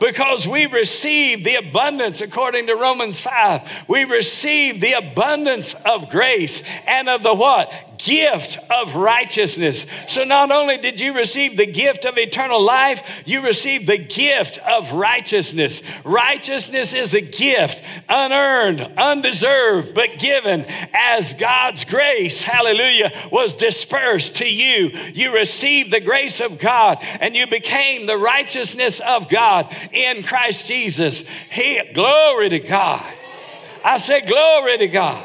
because 0.02 0.49
we 0.49 0.66
receive 0.66 1.44
the 1.44 1.54
abundance, 1.54 2.21
according 2.21 2.66
to 2.66 2.75
Romans 2.75 3.21
5. 3.21 3.85
We 3.87 4.02
receive 4.02 4.80
the 4.80 4.94
abundance 4.94 5.75
of 5.75 6.11
grace 6.11 6.64
and 6.88 7.09
of 7.09 7.23
the 7.23 7.32
what? 7.32 7.73
gift 8.04 8.59
of 8.71 8.97
righteousness. 8.97 9.87
So 10.06 10.25
not 10.25 10.50
only 10.50 10.76
did 10.76 11.00
you 11.00 11.14
receive 11.14 11.56
the 11.56 11.66
gift 11.66 12.04
of 12.04 12.18
eternal 12.18 12.61
life, 12.61 13.23
you 13.26 13.44
received 13.44 13.87
the 13.87 13.99
gift 13.99 14.59
of 14.59 14.92
righteousness. 14.92 15.82
Righteousness 16.04 16.94
is 16.94 17.14
a 17.14 17.21
gift, 17.21 17.82
unearned, 18.09 18.80
undeserved, 18.97 19.94
but 19.94 20.18
given 20.18 20.64
as 20.92 21.35
God's 21.35 21.85
grace, 21.85 22.42
hallelujah, 22.42 23.12
was 23.30 23.54
dispersed 23.54 24.37
to 24.37 24.50
you. 24.50 24.90
You 25.14 25.35
received 25.35 25.92
the 25.92 26.00
grace 26.00 26.40
of 26.40 26.59
God 26.59 26.99
and 27.21 27.37
you 27.37 27.47
became 27.47 28.06
the 28.06 28.18
righteousness 28.18 29.00
of 29.00 29.28
God 29.28 29.75
in 29.92 30.22
Christ 30.22 30.68
Jesus. 30.68 31.28
He, 31.50 31.80
glory 31.92 32.49
to 32.50 32.61
God. 32.61 33.04
I 33.84 33.96
said, 33.96 34.26
glory 34.26 34.78
to 34.78 34.88
God. 34.88 35.25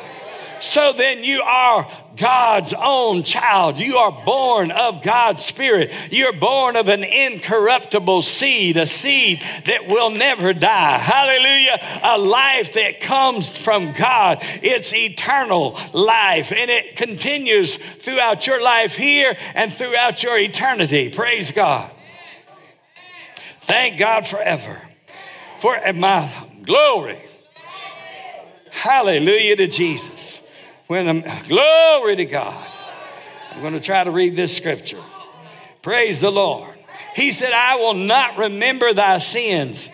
So 0.60 0.94
then 0.94 1.24
you 1.24 1.42
are 1.44 1.88
God's 2.16 2.74
own 2.74 3.24
child. 3.24 3.80
You 3.80 3.98
are 3.98 4.12
born 4.26 4.72
of 4.72 5.04
God's 5.04 5.46
Spirit. 5.46 5.94
You're 6.12 6.34
born 6.34 6.76
of 6.76 6.88
an 6.88 7.04
incorruptible 7.04 8.24
seed, 8.24 8.76
a 8.76 8.86
seed 8.86 9.42
that 9.66 9.88
will 9.88 10.10
never 10.10 10.54
die. 10.54 10.98
Hallelujah. 10.98 11.80
A 12.04 12.18
life 12.18 12.74
that 12.74 13.00
comes 13.00 13.56
from 13.56 13.94
God. 13.94 14.40
It's 14.64 14.94
eternal 14.94 15.80
life 15.94 16.52
and 16.52 16.72
it 16.72 16.96
continues 16.96 17.76
throughout 17.76 18.48
your 18.48 18.62
life 18.62 18.96
here 18.96 19.38
and 19.54 19.72
throughout 19.72 20.24
your 20.24 20.38
eternity. 20.38 21.10
Praise 21.10 21.52
God. 21.52 21.92
Thank 23.68 24.00
God 24.00 24.26
forever. 24.26 24.82
For 25.58 25.78
my 25.94 26.32
glory. 26.64 27.20
Hallelujah 28.72 29.58
to 29.58 29.68
Jesus. 29.68 30.48
When 30.88 31.10
I'm, 31.10 31.24
glory 31.48 32.16
to 32.16 32.26
God. 32.26 32.66
I'm 33.52 33.60
going 33.60 33.74
to 33.74 33.82
try 33.82 34.06
to 34.06 34.12
read 34.12 34.36
this 34.36 34.56
scripture. 34.56 35.02
Praise 35.82 36.22
the 36.22 36.32
Lord. 36.32 36.74
He 37.14 37.32
said, 37.32 37.52
I 37.52 37.76
will 37.76 37.94
not 37.94 38.38
remember 38.38 38.94
thy 38.94 39.18
sins. 39.18 39.90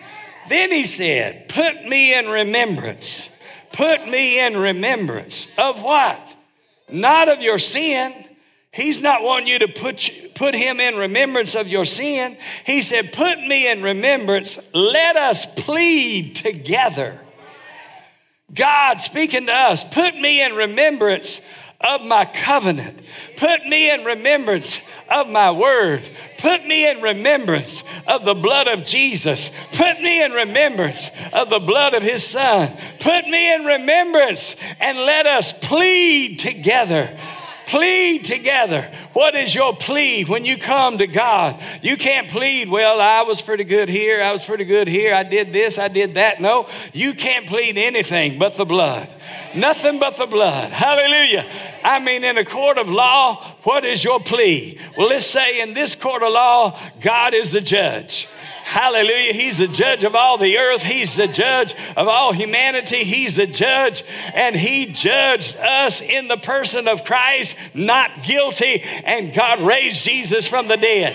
Then 0.48 0.70
he 0.70 0.84
said, 0.84 1.48
Put 1.48 1.84
me 1.84 2.16
in 2.16 2.28
remembrance. 2.28 3.36
Put 3.72 4.06
me 4.06 4.44
in 4.46 4.56
remembrance 4.56 5.48
of 5.58 5.82
what? 5.82 6.36
Not 6.88 7.28
of 7.28 7.42
your 7.42 7.58
sin. 7.58 8.12
He's 8.74 9.00
not 9.00 9.22
wanting 9.22 9.46
you 9.46 9.60
to 9.60 9.68
put, 9.68 10.10
put 10.34 10.52
him 10.52 10.80
in 10.80 10.96
remembrance 10.96 11.54
of 11.54 11.68
your 11.68 11.84
sin. 11.84 12.36
He 12.66 12.82
said, 12.82 13.12
Put 13.12 13.38
me 13.38 13.70
in 13.70 13.82
remembrance. 13.82 14.74
Let 14.74 15.14
us 15.14 15.46
plead 15.54 16.34
together. 16.34 17.20
God 18.52 19.00
speaking 19.00 19.46
to 19.46 19.52
us, 19.52 19.84
put 19.84 20.16
me 20.16 20.44
in 20.44 20.54
remembrance 20.54 21.40
of 21.80 22.02
my 22.02 22.24
covenant. 22.24 23.00
Put 23.36 23.64
me 23.64 23.92
in 23.92 24.04
remembrance 24.04 24.80
of 25.08 25.28
my 25.28 25.52
word. 25.52 26.02
Put 26.38 26.66
me 26.66 26.90
in 26.90 27.00
remembrance 27.00 27.84
of 28.08 28.24
the 28.24 28.34
blood 28.34 28.66
of 28.66 28.84
Jesus. 28.84 29.52
Put 29.72 30.00
me 30.00 30.20
in 30.20 30.32
remembrance 30.32 31.12
of 31.32 31.48
the 31.48 31.60
blood 31.60 31.94
of 31.94 32.02
his 32.02 32.26
son. 32.26 32.76
Put 32.98 33.28
me 33.28 33.54
in 33.54 33.64
remembrance 33.64 34.56
and 34.80 34.98
let 34.98 35.26
us 35.26 35.56
plead 35.56 36.40
together 36.40 37.16
Plead 37.66 38.24
together. 38.24 38.92
What 39.14 39.34
is 39.34 39.54
your 39.54 39.74
plea 39.74 40.24
when 40.24 40.44
you 40.44 40.58
come 40.58 40.98
to 40.98 41.06
God? 41.06 41.62
You 41.82 41.96
can't 41.96 42.28
plead, 42.28 42.68
well, 42.68 43.00
I 43.00 43.22
was 43.22 43.40
pretty 43.40 43.64
good 43.64 43.88
here, 43.88 44.22
I 44.22 44.32
was 44.32 44.44
pretty 44.44 44.64
good 44.64 44.86
here, 44.86 45.14
I 45.14 45.22
did 45.22 45.52
this, 45.52 45.78
I 45.78 45.88
did 45.88 46.14
that. 46.14 46.40
No, 46.40 46.68
you 46.92 47.14
can't 47.14 47.46
plead 47.46 47.78
anything 47.78 48.38
but 48.38 48.56
the 48.56 48.64
blood. 48.66 49.08
Nothing 49.54 49.98
but 49.98 50.16
the 50.16 50.26
blood. 50.26 50.70
Hallelujah. 50.72 51.46
I 51.82 52.00
mean, 52.00 52.24
in 52.24 52.36
a 52.38 52.44
court 52.44 52.76
of 52.76 52.90
law, 52.90 53.42
what 53.62 53.84
is 53.84 54.04
your 54.04 54.20
plea? 54.20 54.78
Well, 54.96 55.08
let's 55.08 55.26
say 55.26 55.60
in 55.60 55.74
this 55.74 55.94
court 55.94 56.22
of 56.22 56.32
law, 56.32 56.78
God 57.00 57.34
is 57.34 57.52
the 57.52 57.60
judge. 57.60 58.28
Hallelujah. 58.64 59.34
He's 59.34 59.58
the 59.58 59.68
judge 59.68 60.04
of 60.04 60.14
all 60.14 60.38
the 60.38 60.56
earth. 60.56 60.82
He's 60.82 61.16
the 61.16 61.28
judge 61.28 61.74
of 61.98 62.08
all 62.08 62.32
humanity. 62.32 63.04
He's 63.04 63.36
the 63.36 63.46
judge, 63.46 64.02
and 64.34 64.56
He 64.56 64.86
judged 64.86 65.56
us 65.58 66.00
in 66.00 66.28
the 66.28 66.38
person 66.38 66.88
of 66.88 67.04
Christ, 67.04 67.56
not 67.74 68.22
guilty, 68.22 68.82
and 69.04 69.34
God 69.34 69.60
raised 69.60 70.02
Jesus 70.04 70.48
from 70.48 70.66
the 70.68 70.78
dead. 70.78 71.14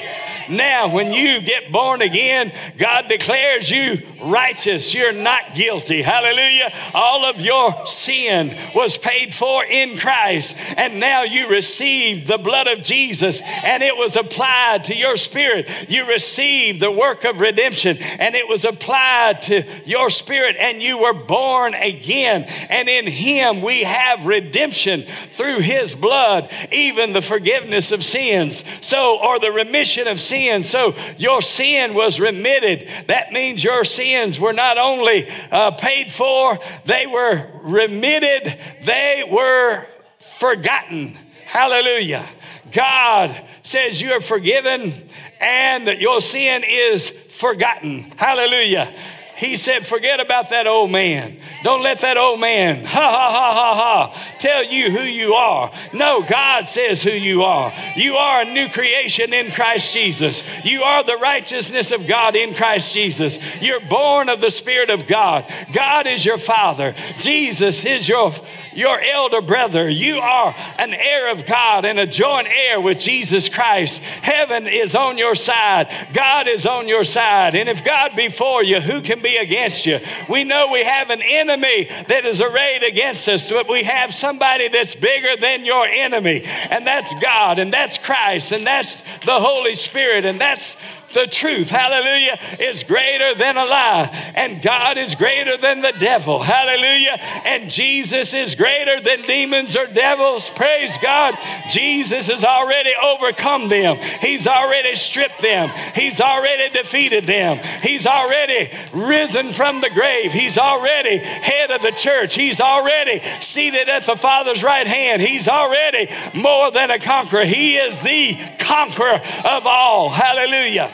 Now, 0.50 0.94
when 0.94 1.12
you 1.12 1.42
get 1.42 1.72
born 1.72 2.02
again, 2.02 2.52
God 2.78 3.08
declares 3.08 3.70
you 3.70 4.02
righteous. 4.22 4.94
You're 4.94 5.14
not 5.14 5.54
guilty. 5.54 6.02
Hallelujah. 6.02 6.74
All 6.94 7.26
of 7.26 7.40
your 7.40 7.86
sin 7.86 8.58
was 8.74 8.98
paid 8.98 9.34
for 9.34 9.64
in 9.64 9.98
Christ, 9.98 10.56
and 10.78 11.00
now 11.00 11.24
you 11.24 11.50
receive 11.50 12.28
the 12.28 12.38
blood 12.38 12.68
of 12.68 12.84
Jesus, 12.84 13.42
and 13.64 13.84
it 13.84 13.96
was 13.96 14.16
applied 14.16 14.86
to 14.86 14.96
your 14.96 15.18
spirit. 15.18 15.70
You 15.88 16.08
received 16.08 16.80
the 16.80 16.92
work 16.92 17.26
of 17.26 17.39
redemption, 17.40 17.98
and 18.20 18.36
it 18.36 18.48
was 18.48 18.66
applied 18.66 19.42
to 19.44 19.64
your 19.86 20.10
spirit, 20.10 20.56
and 20.60 20.82
you 20.82 21.00
were 21.00 21.14
born 21.14 21.74
again. 21.74 22.44
And 22.70 22.90
in 22.90 23.08
Him 23.08 23.62
we 23.62 23.84
have 23.84 24.26
redemption 24.26 25.04
through 25.04 25.60
His 25.60 25.96
blood, 25.96 26.52
even 26.72 27.14
the 27.14 27.22
forgiveness 27.22 27.92
of 27.92 28.04
sins. 28.04 28.64
So, 28.86 29.20
or 29.22 29.40
the 29.40 29.52
remission 29.52 30.08
of 30.08 30.20
sin. 30.20 30.64
So, 30.64 30.96
your 31.18 31.42
sin 31.42 31.94
was 31.94 32.20
remitted. 32.20 32.88
That 33.08 33.32
means 33.32 33.64
your 33.64 33.84
sins 33.84 34.40
were 34.40 34.54
not 34.54 34.78
only 34.78 35.26
uh, 35.52 35.72
paid 35.72 36.12
for, 36.12 36.58
they 36.86 37.06
were 37.06 37.48
remitted, 37.64 38.58
they 38.84 39.24
were 39.30 39.86
forgotten. 40.20 41.16
Hallelujah. 41.46 42.26
God 42.72 43.36
says 43.64 44.02
you 44.02 44.12
are 44.12 44.22
forgiven 44.22 44.94
and 45.40 45.88
your 46.00 46.22
sin 46.22 46.64
is 46.66 47.10
forgotten. 47.40 48.12
Hallelujah. 48.18 48.94
He 49.40 49.56
said, 49.56 49.88
Forget 49.88 50.20
about 50.20 50.50
that 50.50 50.68
old 50.68 50.92
man. 50.92 51.38
Don't 51.64 51.82
let 51.82 52.02
that 52.02 52.18
old 52.18 52.42
man, 52.42 52.84
ha 52.84 53.10
ha 53.10 53.32
ha 53.32 53.54
ha 53.54 53.76
ha, 53.76 54.36
tell 54.38 54.66
you 54.66 54.92
who 54.92 55.02
you 55.02 55.34
are. 55.34 55.72
No, 55.94 56.22
God 56.22 56.68
says 56.68 57.02
who 57.04 57.12
you 57.12 57.44
are. 57.44 57.74
You 57.96 58.16
are 58.16 58.42
a 58.42 58.54
new 58.54 58.68
creation 58.68 59.34
in 59.34 59.50
Christ 59.52 59.94
Jesus. 59.94 60.44
You 60.66 60.84
are 60.84 61.06
the 61.06 61.16
righteousness 61.16 61.92
of 61.92 62.06
God 62.06 62.36
in 62.36 62.54
Christ 62.54 62.94
Jesus. 62.94 63.40
You're 63.62 63.80
born 63.80 64.28
of 64.28 64.42
the 64.42 64.52
Spirit 64.52 64.90
of 64.90 65.08
God. 65.08 65.46
God 65.72 66.06
is 66.06 66.26
your 66.26 66.38
Father. 66.38 66.94
Jesus 67.18 67.86
is 67.86 68.10
your 68.10 68.34
your 68.74 69.00
elder 69.00 69.42
brother. 69.42 69.90
You 69.90 70.20
are 70.20 70.56
an 70.78 70.94
heir 70.94 71.32
of 71.32 71.46
God 71.46 71.86
and 71.86 72.00
a 72.00 72.06
joint 72.06 72.48
heir 72.48 72.80
with 72.80 73.00
Jesus 73.00 73.50
Christ. 73.50 74.02
Heaven 74.02 74.68
is 74.68 74.96
on 74.96 75.18
your 75.18 75.36
side, 75.36 75.90
God 76.14 76.48
is 76.48 76.66
on 76.66 76.88
your 76.88 77.04
side. 77.04 77.56
And 77.56 77.68
if 77.68 77.84
God 77.84 78.16
be 78.16 78.30
for 78.30 78.64
you, 78.64 78.80
who 78.80 79.02
can 79.02 79.22
be 79.22 79.29
against 79.38 79.86
you? 79.86 80.00
We 80.30 80.44
know 80.44 80.70
we 80.72 80.84
have 80.84 81.10
an 81.10 81.22
enemy 81.24 81.86
that 82.08 82.26
is 82.26 82.42
arrayed 82.42 82.84
against 82.84 83.28
us, 83.28 83.50
but 83.50 83.70
we 83.70 83.84
have 83.84 84.14
somebody 84.14 84.68
that's 84.68 84.96
bigger 84.96 85.40
than 85.40 85.66
your 85.66 85.86
enemy, 85.86 86.44
and 86.70 86.86
that's 86.86 87.14
God, 87.22 87.60
and 87.60 87.72
that's 87.72 87.98
Christ, 87.98 88.52
and 88.52 88.66
that's 88.66 89.02
the 89.26 89.40
Holy 89.40 89.76
Spirit, 89.76 90.26
and 90.26 90.40
that's 90.40 90.76
the 91.14 91.28
truth, 91.28 91.70
hallelujah, 91.70 92.38
is 92.60 92.84
greater 92.84 93.34
than 93.36 93.58
a 93.58 93.66
lie. 93.66 94.34
And 94.36 94.62
God 94.62 94.98
is 94.98 95.16
greater 95.16 95.58
than 95.58 95.82
the 95.82 95.94
devil, 96.00 96.40
hallelujah. 96.40 97.18
And 97.46 97.70
Jesus 97.70 98.34
is 98.34 98.56
greater 98.56 99.00
than 99.00 99.24
demons 99.24 99.76
or 99.76 99.88
devils. 99.88 100.50
Praise 100.50 100.98
God. 100.98 101.36
Jesus 101.70 102.28
has 102.28 102.44
already 102.44 102.92
overcome 103.02 103.70
them, 103.70 103.98
He's 104.22 104.48
already 104.48 104.96
stripped 104.96 105.42
them, 105.42 105.70
He's 105.96 106.22
already 106.22 106.70
defeated 106.70 107.26
them, 107.26 107.60
He's 107.82 108.06
already 108.06 108.70
risen 108.94 109.52
from 109.52 109.82
the 109.82 109.90
grave, 109.90 110.34
He's 110.34 110.58
already 110.58 111.18
head 111.18 111.72
of 111.72 111.82
the 111.82 111.92
church, 111.92 112.36
He's 112.36 112.60
already 112.60 113.22
seated 113.40 113.90
at 113.90 114.06
the 114.06 114.16
Father's 114.16 114.64
right 114.64 114.88
hand, 114.88 115.22
He's 115.22 115.48
already 115.48 116.08
more 116.34 116.72
than 116.72 116.92
a 116.92 117.00
conqueror. 117.00 117.46
He 117.46 117.76
is 117.76 118.02
the 118.02 118.38
conqueror 118.60 119.22
of 119.46 119.66
all. 119.66 120.10
Hallelujah. 120.10 120.92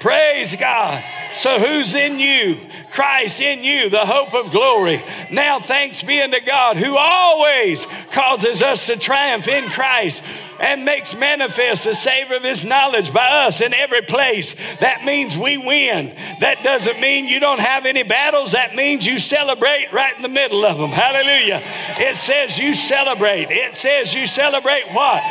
Praise 0.00 0.54
God. 0.56 1.04
So, 1.34 1.58
who's 1.58 1.94
in 1.94 2.18
you? 2.18 2.56
Christ 2.90 3.40
in 3.40 3.62
you, 3.62 3.90
the 3.90 4.06
hope 4.06 4.34
of 4.34 4.50
glory. 4.50 5.00
Now, 5.30 5.58
thanks 5.58 6.02
be 6.02 6.20
unto 6.20 6.40
God 6.44 6.76
who 6.76 6.96
always 6.96 7.86
causes 8.12 8.62
us 8.62 8.86
to 8.86 8.96
triumph 8.96 9.46
in 9.46 9.68
Christ 9.68 10.24
and 10.60 10.84
makes 10.84 11.16
manifest 11.16 11.84
the 11.84 11.94
savor 11.94 12.34
of 12.34 12.42
his 12.42 12.64
knowledge 12.64 13.12
by 13.12 13.46
us 13.46 13.60
in 13.60 13.74
every 13.74 14.02
place. 14.02 14.76
That 14.76 15.04
means 15.04 15.36
we 15.36 15.58
win. 15.58 16.14
That 16.40 16.62
doesn't 16.64 17.00
mean 17.00 17.28
you 17.28 17.40
don't 17.40 17.60
have 17.60 17.86
any 17.86 18.02
battles. 18.02 18.52
That 18.52 18.74
means 18.74 19.06
you 19.06 19.18
celebrate 19.18 19.88
right 19.92 20.16
in 20.16 20.22
the 20.22 20.28
middle 20.28 20.64
of 20.64 20.78
them. 20.78 20.90
Hallelujah. 20.90 21.62
It 21.98 22.16
says 22.16 22.58
you 22.58 22.74
celebrate. 22.74 23.50
It 23.50 23.74
says 23.74 24.14
you 24.14 24.26
celebrate 24.26 24.86
what? 24.92 25.22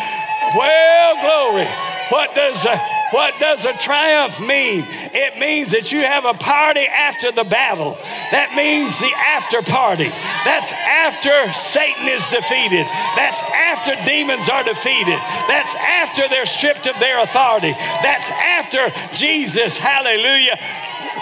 Well, 0.55 1.15
glory. 1.21 1.67
What 2.09 2.33
does 2.33 2.65
uh, 2.65 2.96
what 3.11 3.39
does 3.39 3.65
a 3.65 3.73
triumph 3.73 4.39
mean? 4.39 4.85
It 5.13 5.39
means 5.39 5.71
that 5.71 5.91
you 5.91 5.99
have 5.99 6.25
a 6.25 6.33
party 6.33 6.85
after 6.85 7.31
the 7.31 7.43
battle. 7.43 7.95
That 8.31 8.53
means 8.55 8.99
the 8.99 9.11
after 9.15 9.61
party. 9.61 10.11
That's 10.43 10.71
after 10.73 11.31
Satan 11.53 12.07
is 12.11 12.27
defeated. 12.27 12.83
That's 13.15 13.39
after 13.55 13.95
demons 14.03 14.49
are 14.49 14.63
defeated. 14.63 15.19
That's 15.47 15.75
after 15.75 16.27
they're 16.27 16.45
stripped 16.45 16.87
of 16.87 16.99
their 16.99 17.23
authority. 17.23 17.71
That's 18.03 18.29
after 18.31 18.91
Jesus, 19.15 19.77
hallelujah, 19.77 20.59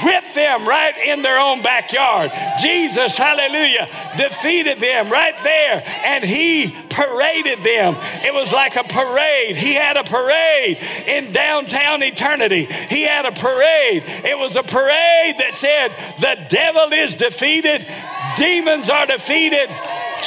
whipped 0.03 0.35
them 0.35 0.67
right 0.67 0.97
in 0.97 1.21
their 1.21 1.39
own 1.39 1.61
backyard. 1.61 2.31
Jesus, 2.59 3.17
hallelujah, 3.17 3.87
defeated 4.17 4.79
them 4.79 5.09
right 5.09 5.35
there 5.43 5.83
and 6.05 6.23
he 6.23 6.75
paraded 6.89 7.59
them. 7.59 7.95
It 8.23 8.33
was 8.33 8.51
like 8.51 8.75
a 8.75 8.83
parade. 8.83 9.57
He 9.57 9.73
had 9.73 9.97
a 9.97 10.03
parade 10.03 10.77
in 11.07 11.31
downtown 11.31 12.03
eternity. 12.03 12.65
He 12.65 13.03
had 13.03 13.25
a 13.25 13.31
parade. 13.31 14.03
It 14.23 14.37
was 14.37 14.55
a 14.55 14.63
parade 14.63 15.35
that 15.39 15.51
said, 15.53 15.89
The 16.19 16.45
devil 16.49 16.91
is 16.93 17.15
defeated, 17.15 17.85
demons 18.37 18.89
are 18.89 19.05
defeated, 19.05 19.69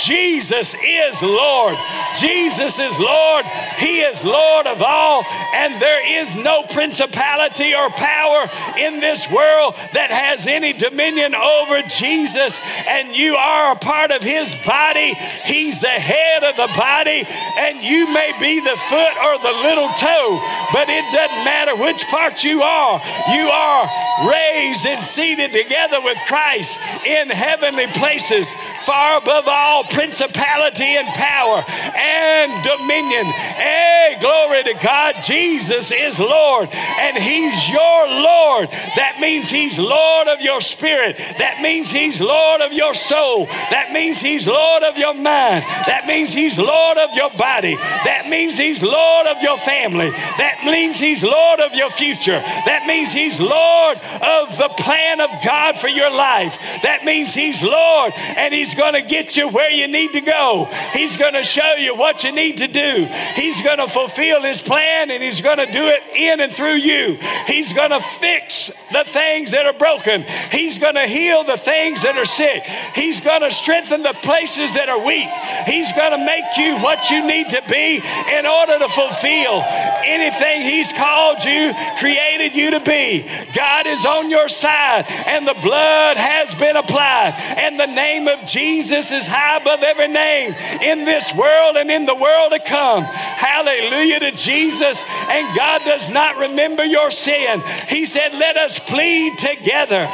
Jesus 0.04 0.74
is 0.74 1.22
Lord. 1.22 1.76
Jesus 2.18 2.78
is 2.78 2.98
Lord. 2.98 3.44
He 3.78 4.00
is 4.00 4.24
Lord 4.24 4.66
of 4.66 4.82
all, 4.82 5.24
and 5.54 5.80
there 5.80 6.22
is 6.22 6.34
no 6.34 6.62
principality 6.64 7.74
or 7.74 7.90
power 7.90 8.48
in 8.78 9.00
this 9.00 9.30
world 9.30 9.74
that 9.92 10.10
has 10.10 10.46
any 10.46 10.72
dominion 10.72 11.34
over 11.34 11.82
Jesus, 11.88 12.60
and 12.88 13.14
you 13.16 13.36
are 13.36 13.72
a 13.72 13.78
part 13.78 14.10
of 14.10 14.22
His 14.22 14.54
body. 14.66 15.14
He's 15.44 15.80
the 15.80 15.88
head 15.88 16.44
of 16.44 16.56
the 16.56 16.72
body, 16.76 17.24
and 17.58 17.82
you 17.82 18.12
may 18.12 18.32
be 18.40 18.60
the 18.60 18.76
foot 18.88 19.14
or 19.24 19.38
the 19.38 19.56
little 19.62 19.88
toe, 19.98 20.40
but 20.72 20.88
it 20.88 21.04
doesn't 21.12 21.44
matter 21.44 21.76
which 21.76 22.06
part 22.06 22.44
you 22.44 22.62
are. 22.62 23.00
You 23.30 23.48
are 23.48 23.88
raised 24.30 24.86
and 24.86 25.04
seated 25.04 25.52
together 25.52 26.00
with 26.02 26.18
Christ 26.26 26.78
in 27.06 27.30
heavenly 27.30 27.86
places, 27.88 28.52
far 28.84 29.18
above 29.18 29.44
all 29.46 29.84
principality 29.90 30.84
and 30.84 31.08
power 31.08 31.64
and 31.96 32.52
dominion. 32.64 33.26
Hey, 33.26 34.16
glory 34.20 34.64
to 34.64 34.74
God. 34.82 35.16
Jesus 35.22 35.90
is 35.92 36.18
Lord 36.18 36.68
and 36.72 37.16
He's 37.16 37.68
your 37.68 38.08
Lord. 38.08 38.68
That 38.96 39.18
means 39.20 39.50
He's 39.50 39.78
Lord 39.78 40.28
of 40.28 40.40
your 40.40 40.60
spirit. 40.60 41.16
That 41.38 41.60
means 41.62 41.90
He's 41.90 42.20
Lord 42.20 42.60
of 42.62 42.72
your 42.72 42.94
soul. 42.94 43.46
That 43.46 43.92
means 43.92 44.20
He's 44.20 44.46
Lord 44.46 44.82
of 44.82 44.96
your 44.96 45.14
mind. 45.14 45.64
That 45.86 46.04
means 46.06 46.32
He's 46.32 46.58
Lord 46.58 46.98
of 46.98 47.14
your 47.14 47.30
body. 47.30 47.76
That 47.76 48.26
means 48.28 48.58
He's 48.58 48.82
Lord 48.82 49.26
of 49.26 49.42
your 49.42 49.56
family. 49.56 50.10
That 50.10 50.62
means 50.64 50.98
He's 50.98 51.22
Lord 51.22 51.60
of 51.60 51.74
your 51.74 51.90
future. 51.90 52.40
That 52.40 52.84
means 52.86 53.12
He's 53.12 53.40
Lord 53.40 53.98
of 53.98 54.58
the 54.58 54.70
plan 54.78 55.20
of 55.20 55.30
God 55.44 55.78
for 55.78 55.88
your 55.88 56.10
life. 56.10 56.58
That 56.82 57.04
means 57.04 57.34
He's 57.34 57.62
Lord 57.62 58.12
and 58.16 58.52
He's 58.52 58.74
going 58.74 58.94
to 58.94 59.02
get 59.02 59.36
you 59.36 59.48
where 59.48 59.70
you 59.70 59.77
need 59.86 60.12
to 60.14 60.20
go. 60.20 60.68
He's 60.92 61.16
going 61.16 61.34
to 61.34 61.44
show 61.44 61.74
you 61.74 61.94
what 61.94 62.24
you 62.24 62.32
need 62.32 62.58
to 62.58 62.66
do. 62.66 63.06
He's 63.34 63.62
going 63.62 63.78
to 63.78 63.86
fulfill 63.86 64.42
His 64.42 64.60
plan 64.60 65.10
and 65.10 65.22
He's 65.22 65.40
going 65.40 65.58
to 65.58 65.66
do 65.66 65.86
it 65.86 66.02
in 66.16 66.40
and 66.40 66.52
through 66.52 66.76
you. 66.76 67.18
He's 67.46 67.72
going 67.72 67.90
to 67.90 68.00
fix 68.00 68.72
the 68.92 69.04
things 69.04 69.52
that 69.52 69.66
are 69.66 69.74
broken. 69.74 70.24
He's 70.50 70.78
going 70.78 70.94
to 70.94 71.06
heal 71.06 71.44
the 71.44 71.56
things 71.56 72.02
that 72.02 72.16
are 72.16 72.24
sick. 72.24 72.64
He's 72.94 73.20
going 73.20 73.42
to 73.42 73.50
strengthen 73.50 74.02
the 74.02 74.14
places 74.22 74.74
that 74.74 74.88
are 74.88 75.04
weak. 75.04 75.28
He's 75.66 75.92
going 75.92 76.12
to 76.12 76.24
make 76.24 76.56
you 76.56 76.78
what 76.78 77.10
you 77.10 77.26
need 77.26 77.50
to 77.50 77.62
be 77.68 78.00
in 78.32 78.46
order 78.46 78.78
to 78.78 78.88
fulfill 78.88 79.62
anything 80.04 80.62
He's 80.62 80.92
called 80.92 81.44
you, 81.44 81.72
created 81.98 82.54
you 82.54 82.72
to 82.72 82.80
be. 82.80 83.26
God 83.54 83.86
is 83.86 84.04
on 84.06 84.30
your 84.30 84.48
side, 84.48 85.04
and 85.26 85.46
the 85.46 85.56
blood 85.62 86.16
has 86.16 86.54
been 86.54 86.76
applied, 86.76 87.34
and 87.56 87.78
the 87.78 87.86
name 87.86 88.28
of 88.28 88.46
Jesus 88.46 89.10
is 89.12 89.26
high 89.26 89.57
above 89.60 89.82
every 89.82 90.08
name 90.08 90.54
in 90.82 91.04
this 91.04 91.34
world 91.34 91.76
and 91.76 91.90
in 91.90 92.06
the 92.06 92.14
world 92.14 92.52
to 92.52 92.60
come. 92.60 93.04
Hallelujah 93.04 94.20
to 94.20 94.32
Jesus. 94.32 95.04
And 95.28 95.56
God 95.56 95.82
does 95.84 96.10
not 96.10 96.38
remember 96.38 96.84
your 96.84 97.10
sin. 97.10 97.62
He 97.88 98.06
said, 98.06 98.32
Let 98.32 98.56
us 98.56 98.78
plead 98.78 99.38
together. 99.38 100.08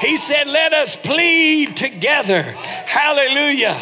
He 0.00 0.16
said, 0.16 0.46
Let 0.46 0.72
us 0.72 0.96
plead 0.96 1.76
together. 1.76 2.42
Hallelujah. 2.42 3.78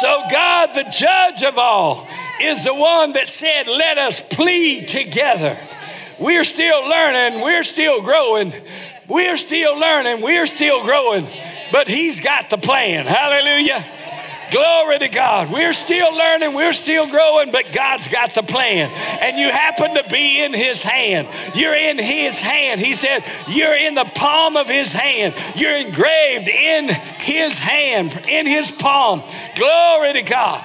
So, 0.00 0.22
God, 0.30 0.70
the 0.74 0.84
judge 0.90 1.42
of 1.42 1.58
all, 1.58 2.08
is 2.40 2.64
the 2.64 2.74
one 2.74 3.12
that 3.12 3.28
said, 3.28 3.66
Let 3.66 3.98
us 3.98 4.20
plead 4.20 4.88
together. 4.88 5.58
We're 6.18 6.44
still 6.44 6.88
learning, 6.88 7.40
we're 7.42 7.64
still 7.64 8.00
growing, 8.00 8.52
we're 9.08 9.36
still 9.36 9.78
learning, 9.78 10.22
we're 10.22 10.46
still 10.46 10.82
growing, 10.84 11.26
but 11.72 11.88
He's 11.88 12.20
got 12.20 12.50
the 12.50 12.58
plan. 12.58 13.06
Hallelujah. 13.06 13.84
Glory 14.50 15.00
to 15.00 15.08
God. 15.08 15.50
We're 15.50 15.72
still 15.72 16.16
learning, 16.16 16.54
we're 16.54 16.72
still 16.72 17.08
growing, 17.08 17.50
but 17.50 17.72
God's 17.72 18.06
got 18.06 18.34
the 18.34 18.42
plan. 18.42 18.88
And 19.20 19.36
you 19.36 19.50
happen 19.50 19.94
to 19.94 20.08
be 20.08 20.44
in 20.44 20.52
His 20.52 20.82
hand. 20.82 21.26
You're 21.56 21.74
in 21.74 21.98
His 21.98 22.40
hand. 22.40 22.80
He 22.80 22.94
said, 22.94 23.24
You're 23.48 23.74
in 23.74 23.96
the 23.96 24.04
palm 24.04 24.56
of 24.56 24.68
His 24.68 24.92
hand. 24.92 25.34
You're 25.56 25.74
engraved 25.74 26.48
in 26.48 26.88
His 26.88 27.58
hand, 27.58 28.12
in 28.28 28.46
His 28.46 28.70
palm. 28.70 29.22
Glory 29.56 30.12
to 30.12 30.22
God. 30.22 30.64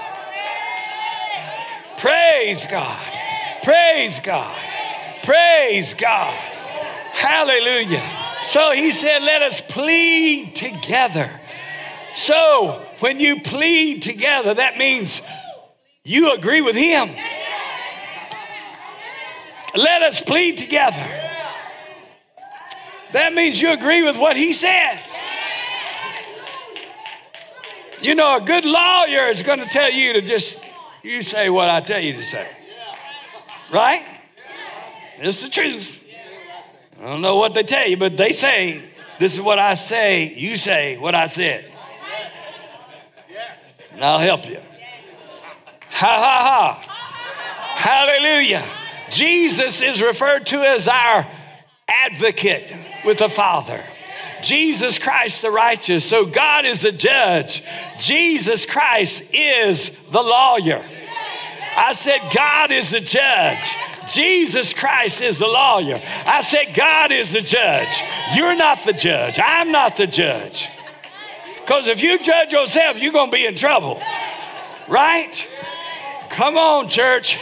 Praise 1.98 2.68
God. 2.68 3.14
Praise 3.64 4.20
God. 4.20 4.58
Praise 5.24 5.96
God. 5.96 6.34
Hallelujah. 7.12 8.29
So 8.42 8.72
he 8.72 8.92
said, 8.92 9.20
Let 9.22 9.42
us 9.42 9.62
plead 9.62 10.56
together. 10.56 11.40
So 12.14 12.86
when 13.00 13.20
you 13.20 13.42
plead 13.42 14.02
together, 14.02 14.54
that 14.54 14.78
means 14.78 15.22
you 16.04 16.34
agree 16.34 16.62
with 16.62 16.76
him. 16.76 17.10
Let 19.76 20.02
us 20.02 20.22
plead 20.22 20.58
together. 20.58 21.06
That 23.12 23.34
means 23.34 23.62
you 23.62 23.72
agree 23.72 24.04
with 24.04 24.18
what 24.18 24.38
he 24.38 24.54
said. 24.54 25.02
You 28.02 28.16
know, 28.16 28.38
a 28.38 28.42
good 28.42 28.66
lawyer 28.66 29.28
is 29.28 29.44
going 29.44 29.60
to 29.60 29.66
tell 29.66 29.92
you 29.92 30.14
to 30.14 30.22
just, 30.22 30.64
you 31.04 31.22
say 31.22 31.50
what 31.50 31.70
I 31.70 31.82
tell 31.82 32.00
you 32.00 32.14
to 32.14 32.24
say. 32.24 32.48
Right? 33.72 34.06
It's 35.18 35.44
the 35.44 35.50
truth. 35.50 35.99
I 37.00 37.04
don't 37.04 37.22
know 37.22 37.38
what 37.38 37.54
they 37.54 37.64
tell 37.64 37.88
you, 37.88 37.98
but 37.98 38.18
they 38.18 38.34
say, 38.34 38.84
this 39.20 39.34
is 39.34 39.42
what 39.42 39.58
I 39.58 39.74
say, 39.76 40.34
you 40.34 40.56
say 40.56 40.98
what 40.98 41.16
I 41.16 41.28
said. 41.28 41.72
And 43.92 44.04
I'll 44.04 44.20
help 44.20 44.48
you. 44.50 44.60
Ha 45.90 46.08
ha 46.08 46.82
ha. 46.82 46.90
Hallelujah. 47.76 48.64
Jesus 49.10 49.82
is 49.82 50.02
referred 50.02 50.46
to 50.48 50.58
as 50.58 50.88
our 50.88 51.28
advocate 51.88 52.74
with 53.06 53.20
the 53.20 53.30
Father. 53.30 53.84
Jesus 54.42 54.98
Christ 54.98 55.42
the 55.42 55.52
righteous. 55.52 56.06
So 56.06 56.26
God 56.26 56.66
is 56.66 56.82
the 56.82 56.92
judge. 56.92 57.64
Jesus 57.98 58.66
Christ 58.66 59.34
is 59.34 59.90
the 60.12 60.22
lawyer. 60.22 60.86
I 61.78 61.94
said, 61.94 62.20
God 62.36 62.72
is 62.72 62.92
the 62.92 63.00
judge. 63.00 63.76
Jesus 64.14 64.74
Christ 64.74 65.22
is 65.22 65.40
the 65.40 65.48
lawyer. 65.48 66.02
I 66.26 66.42
said, 66.42 66.74
God 66.74 67.12
is 67.12 67.34
the 67.34 67.42
judge. 67.42 68.04
You're 68.36 68.56
not 68.56 68.80
the 68.86 68.94
judge. 68.94 69.40
I'm 69.44 69.72
not 69.72 69.96
the 69.96 70.08
judge. 70.08 70.70
Because 71.62 71.88
if 71.88 72.02
you 72.02 72.20
judge 72.20 72.52
yourself, 72.52 73.00
you're 73.00 73.14
going 73.14 73.30
to 73.30 73.36
be 73.36 73.46
in 73.46 73.56
trouble. 73.56 74.02
Right? 74.88 75.48
Come 76.30 76.58
on, 76.58 76.90
church. 76.90 77.38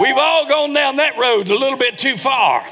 We've 0.00 0.16
all 0.16 0.48
gone 0.48 0.72
down 0.72 0.96
that 0.96 1.18
road 1.18 1.48
a 1.48 1.58
little 1.58 1.78
bit 1.78 1.98
too 1.98 2.16
far. 2.16 2.64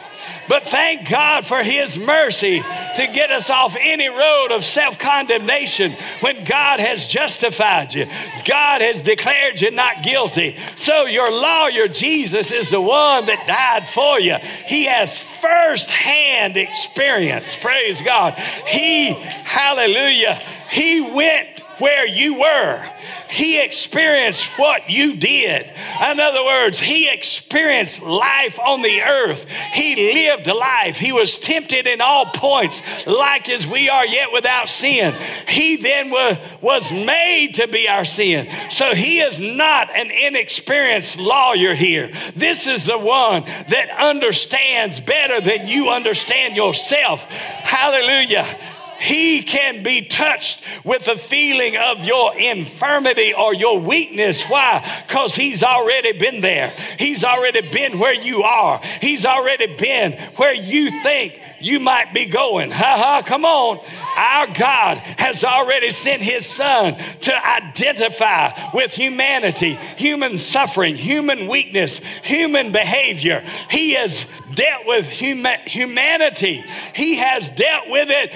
But 0.49 0.65
thank 0.65 1.09
God 1.09 1.47
for 1.47 1.63
His 1.63 1.99
mercy 1.99 2.61
to 2.61 3.07
get 3.07 3.31
us 3.31 3.51
off 3.51 3.77
any 3.81 4.09
road 4.09 4.49
of 4.51 4.65
self 4.65 4.99
condemnation 4.99 5.93
when 6.21 6.45
God 6.45 6.81
has 6.81 7.07
justified 7.07 7.95
you. 7.95 8.07
God 8.45 8.81
has 8.83 9.03
declared 9.03 9.61
you 9.61 9.71
not 9.71 10.03
guilty. 10.03 10.57
So 10.77 11.07
your 11.07 11.31
lawyer, 11.31 11.89
Jesus, 11.89 12.53
is 12.53 12.71
the 12.71 12.81
one 12.81 13.27
that 13.27 13.47
died 13.47 13.89
for 13.89 14.21
you. 14.21 14.37
He 14.67 14.85
has 14.85 15.21
first 15.21 15.91
hand 15.91 16.57
experience. 16.57 17.57
Praise 17.57 18.03
God. 18.03 18.35
He, 18.35 19.13
hallelujah, 19.15 20.41
He 20.71 21.01
went 21.01 21.64
where 21.79 22.07
you 22.07 22.41
were. 22.41 22.87
He 23.29 23.63
experienced 23.63 24.59
what 24.59 24.91
you 24.91 25.17
did. 25.17 25.67
In 26.11 26.21
other 26.21 26.45
words, 26.45 26.79
he 26.79 27.13
experienced 27.13 28.03
life 28.03 28.61
on 28.61 28.83
the 28.83 29.03
earth. 29.03 29.51
He 29.73 30.15
lived 30.15 30.47
life. 30.47 30.99
He 30.99 31.13
was 31.13 31.39
tempted 31.39 31.87
in 31.87 32.01
all 32.01 32.27
points, 32.27 33.07
like 33.07 33.49
as 33.49 33.67
we 33.67 33.89
are, 33.89 34.07
yet 34.07 34.33
without 34.33 34.69
sin. 34.69 35.15
He 35.49 35.77
then 35.77 36.11
was, 36.11 36.37
was 36.61 36.93
made 36.93 37.55
to 37.55 37.67
be 37.67 37.89
our 37.89 38.05
sin. 38.05 38.49
So 38.71 38.95
he 38.95 39.21
is 39.21 39.41
not 39.41 39.91
an 39.95 40.11
inexperienced 40.11 41.19
lawyer 41.19 41.75
here. 41.75 42.13
This 42.37 42.67
is 42.67 42.87
the 42.87 42.99
one 42.99 43.45
that 43.69 43.91
understands 43.99 45.01
better 45.01 45.41
than 45.41 45.67
you 45.67 45.91
understand 45.91 46.57
yourself. 46.57 47.25
Hallelujah 47.25 48.47
he 48.99 49.43
can 49.43 49.83
be 49.83 50.03
touched 50.03 50.65
with 50.85 51.07
the 51.07 51.17
feeling 51.17 51.77
of 51.77 52.05
your 52.05 52.37
infirmity 52.37 53.35
or 53.35 53.55
your 53.55 53.79
weakness. 53.79 54.45
Why? 54.45 54.85
Because 55.07 55.35
He's 55.35 55.63
already 55.63 56.13
been 56.19 56.41
there. 56.41 56.75
He's 56.99 57.25
already 57.25 57.69
been 57.69 57.99
where 57.99 58.15
you 58.15 58.43
are. 58.43 58.81
He's 59.01 59.25
already 59.25 59.75
been 59.77 60.13
where 60.37 60.55
you 60.55 61.03
think 61.03 61.41
you 61.61 61.81
might 61.81 62.13
be 62.13 62.27
going. 62.27 62.71
Ha 62.71 62.97
ha, 62.99 63.23
come 63.27 63.45
on. 63.45 63.81
Our 64.17 64.47
God 64.47 64.99
has 65.19 65.45
already 65.45 65.91
sent 65.91 66.23
His 66.23 66.47
Son 66.47 66.97
to 67.23 67.47
identify 67.47 68.71
with 68.73 68.95
humanity, 68.95 69.79
human 69.97 70.39
suffering, 70.39 70.97
human 70.97 71.49
weakness, 71.49 71.99
human 72.23 72.73
behavior. 72.73 73.45
He 73.71 73.95
has 73.95 74.27
dealt 74.55 74.87
with 74.87 75.09
humanity. 75.11 76.65
He 76.95 77.17
has 77.17 77.49
dealt 77.49 77.89
with 77.89 78.09
it 78.11 78.33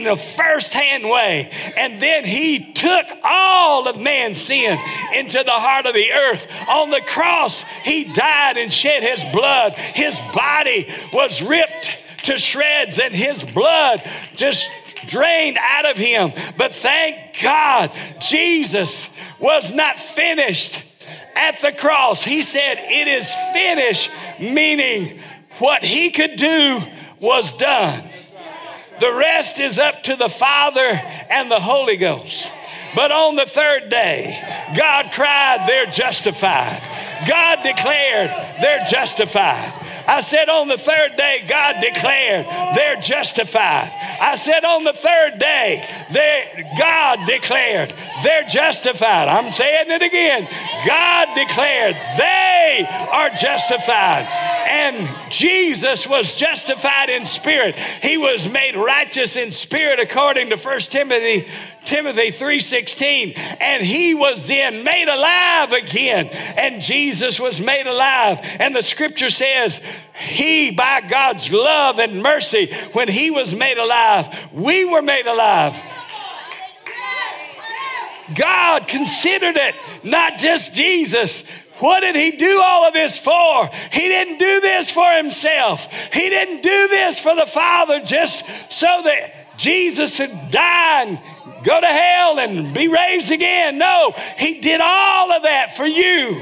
in 0.00 0.04
the 0.04 0.16
first 0.16 0.72
hand 0.72 1.04
way. 1.04 1.50
And 1.76 2.00
then 2.00 2.24
he 2.24 2.72
took 2.72 3.06
all 3.22 3.86
of 3.86 4.00
man's 4.00 4.40
sin 4.40 4.78
into 5.14 5.42
the 5.44 5.50
heart 5.50 5.86
of 5.86 5.94
the 5.94 6.10
earth. 6.10 6.48
On 6.68 6.90
the 6.90 7.02
cross, 7.02 7.62
he 7.84 8.04
died 8.04 8.56
and 8.56 8.72
shed 8.72 9.02
his 9.02 9.24
blood. 9.32 9.74
His 9.74 10.18
body 10.34 10.86
was 11.12 11.42
ripped 11.42 11.90
to 12.24 12.38
shreds 12.38 12.98
and 12.98 13.14
his 13.14 13.44
blood 13.44 14.02
just 14.36 14.68
drained 15.06 15.58
out 15.60 15.86
of 15.86 15.96
him. 15.96 16.32
But 16.56 16.74
thank 16.74 17.40
God, 17.42 17.90
Jesus 18.20 19.14
was 19.38 19.72
not 19.72 19.98
finished 19.98 20.82
at 21.36 21.60
the 21.60 21.72
cross. 21.72 22.24
He 22.24 22.42
said, 22.42 22.76
It 22.78 23.08
is 23.08 23.34
finished, 23.54 24.10
meaning 24.38 25.20
what 25.58 25.82
he 25.82 26.10
could 26.10 26.36
do 26.36 26.80
was 27.20 27.56
done. 27.56 28.09
The 29.00 29.12
rest 29.14 29.60
is 29.60 29.78
up 29.78 30.02
to 30.04 30.16
the 30.16 30.28
Father 30.28 31.00
and 31.30 31.50
the 31.50 31.58
Holy 31.58 31.96
Ghost. 31.96 32.52
But 32.94 33.12
on 33.12 33.36
the 33.36 33.46
third 33.46 33.88
day, 33.88 34.38
God 34.76 35.12
cried, 35.12 35.66
They're 35.66 35.86
justified. 35.86 36.80
God 37.28 37.62
declared, 37.62 38.30
They're 38.60 38.84
justified. 38.86 39.72
I 40.10 40.20
said 40.20 40.48
on 40.48 40.66
the 40.66 40.76
third 40.76 41.14
day, 41.16 41.44
God 41.48 41.76
declared 41.80 42.44
they're 42.74 43.00
justified. 43.00 43.90
I 44.20 44.34
said 44.34 44.64
on 44.64 44.82
the 44.82 44.92
third 44.92 45.38
day, 45.38 45.86
they, 46.10 46.68
God 46.76 47.26
declared 47.26 47.94
they're 48.24 48.42
justified. 48.48 49.28
I'm 49.28 49.52
saying 49.52 49.86
it 49.88 50.02
again. 50.02 50.48
God 50.84 51.28
declared 51.36 51.94
they 52.18 52.86
are 53.12 53.30
justified. 53.30 54.26
And 54.68 55.08
Jesus 55.30 56.08
was 56.08 56.34
justified 56.34 57.08
in 57.08 57.24
spirit. 57.24 57.76
He 57.76 58.16
was 58.16 58.48
made 58.48 58.74
righteous 58.74 59.36
in 59.36 59.52
spirit 59.52 60.00
according 60.00 60.50
to 60.50 60.56
1 60.56 60.78
Timothy 60.80 61.48
Timothy 61.90 62.30
3:16 62.30 63.36
and 63.60 63.82
he 63.82 64.14
was 64.14 64.46
then 64.46 64.84
made 64.84 65.08
alive 65.08 65.72
again 65.72 66.28
and 66.56 66.80
Jesus 66.80 67.40
was 67.40 67.60
made 67.60 67.88
alive 67.88 68.38
and 68.60 68.76
the 68.76 68.80
scripture 68.80 69.28
says 69.28 69.84
he 70.14 70.70
by 70.70 71.00
God's 71.00 71.52
love 71.52 71.98
and 71.98 72.22
mercy 72.22 72.72
when 72.92 73.08
he 73.08 73.32
was 73.32 73.56
made 73.56 73.76
alive 73.76 74.28
we 74.52 74.84
were 74.84 75.02
made 75.02 75.26
alive 75.26 75.80
God 78.36 78.86
considered 78.86 79.56
it 79.56 79.74
not 80.04 80.38
just 80.38 80.76
Jesus 80.76 81.44
what 81.80 82.02
did 82.02 82.14
he 82.14 82.36
do 82.36 82.60
all 82.62 82.86
of 82.86 82.92
this 82.92 83.18
for? 83.18 83.66
He 83.90 84.02
didn't 84.02 84.36
do 84.36 84.60
this 84.60 84.90
for 84.90 85.10
himself. 85.12 85.90
He 86.12 86.28
didn't 86.28 86.60
do 86.60 86.88
this 86.88 87.18
for 87.18 87.34
the 87.34 87.46
Father 87.46 88.00
just 88.00 88.44
so 88.70 89.00
that 89.02 89.56
Jesus 89.56 90.18
die 90.50 91.04
and 91.06 91.18
go 91.64 91.80
to 91.80 91.86
hell 91.86 92.38
and 92.38 92.72
be 92.74 92.88
raised 92.88 93.30
again. 93.30 93.78
No, 93.78 94.12
He 94.38 94.60
did 94.60 94.80
all 94.80 95.32
of 95.32 95.42
that 95.42 95.76
for 95.76 95.86
you. 95.86 96.40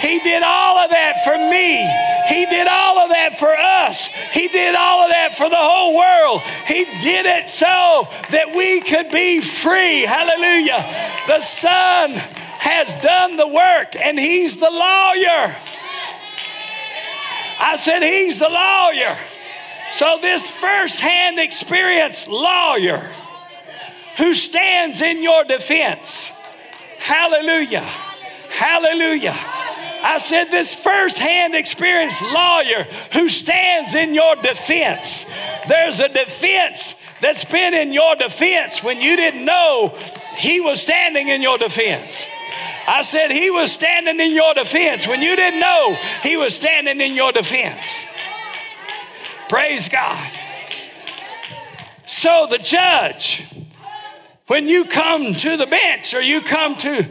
He 0.00 0.18
did 0.20 0.42
all 0.42 0.78
of 0.78 0.90
that 0.90 1.24
for 1.24 1.36
me. 1.36 1.84
He 2.28 2.44
did 2.46 2.66
all 2.66 2.98
of 2.98 3.10
that 3.10 3.38
for 3.38 3.54
us. 3.54 4.08
He 4.32 4.48
did 4.48 4.74
all 4.74 5.04
of 5.04 5.10
that 5.10 5.34
for 5.36 5.48
the 5.48 5.56
whole 5.56 5.96
world. 5.96 6.42
He 6.66 6.84
did 6.84 7.26
it 7.26 7.48
so 7.48 8.08
that 8.30 8.54
we 8.54 8.80
could 8.80 9.10
be 9.10 9.40
free. 9.40 10.02
Hallelujah. 10.02 10.84
The 11.26 11.40
Son 11.40 12.12
has 12.12 12.92
done 13.00 13.36
the 13.36 13.48
work 13.48 13.96
and 13.96 14.18
He's 14.18 14.60
the 14.60 14.70
lawyer. 14.70 15.56
I 17.60 17.76
said, 17.76 18.02
He's 18.02 18.38
the 18.38 18.48
lawyer. 18.48 19.18
So, 19.90 20.18
this 20.20 20.50
firsthand 20.50 21.38
experience 21.38 22.28
lawyer 22.28 23.10
who 24.18 24.34
stands 24.34 25.00
in 25.00 25.22
your 25.22 25.44
defense. 25.44 26.30
Hallelujah. 26.98 27.86
Hallelujah. 28.50 29.36
I 30.00 30.18
said, 30.18 30.44
this 30.46 30.74
firsthand 30.74 31.54
experienced 31.54 32.22
lawyer 32.22 32.86
who 33.12 33.28
stands 33.28 33.94
in 33.94 34.14
your 34.14 34.36
defense. 34.36 35.24
There's 35.66 36.00
a 36.00 36.08
defense 36.08 36.94
that's 37.20 37.44
been 37.44 37.74
in 37.74 37.92
your 37.92 38.14
defense 38.16 38.82
when 38.82 39.00
you 39.00 39.16
didn't 39.16 39.44
know 39.44 39.96
he 40.36 40.60
was 40.60 40.80
standing 40.80 41.28
in 41.28 41.42
your 41.42 41.58
defense. 41.58 42.28
I 42.86 43.02
said, 43.02 43.30
He 43.30 43.50
was 43.50 43.70
standing 43.70 44.18
in 44.18 44.32
your 44.32 44.54
defense 44.54 45.06
when 45.06 45.20
you 45.20 45.36
didn't 45.36 45.60
know 45.60 45.96
He 46.22 46.36
was 46.36 46.54
standing 46.54 47.00
in 47.00 47.14
your 47.14 47.32
defense. 47.32 48.04
Praise 49.48 49.88
God. 49.88 50.32
So 52.06 52.46
the 52.48 52.58
judge 52.58 53.46
when 54.48 54.66
you 54.66 54.86
come 54.86 55.32
to 55.32 55.56
the 55.56 55.66
bench 55.66 56.14
or 56.14 56.20
you 56.20 56.40
come 56.40 56.74
to 56.76 57.06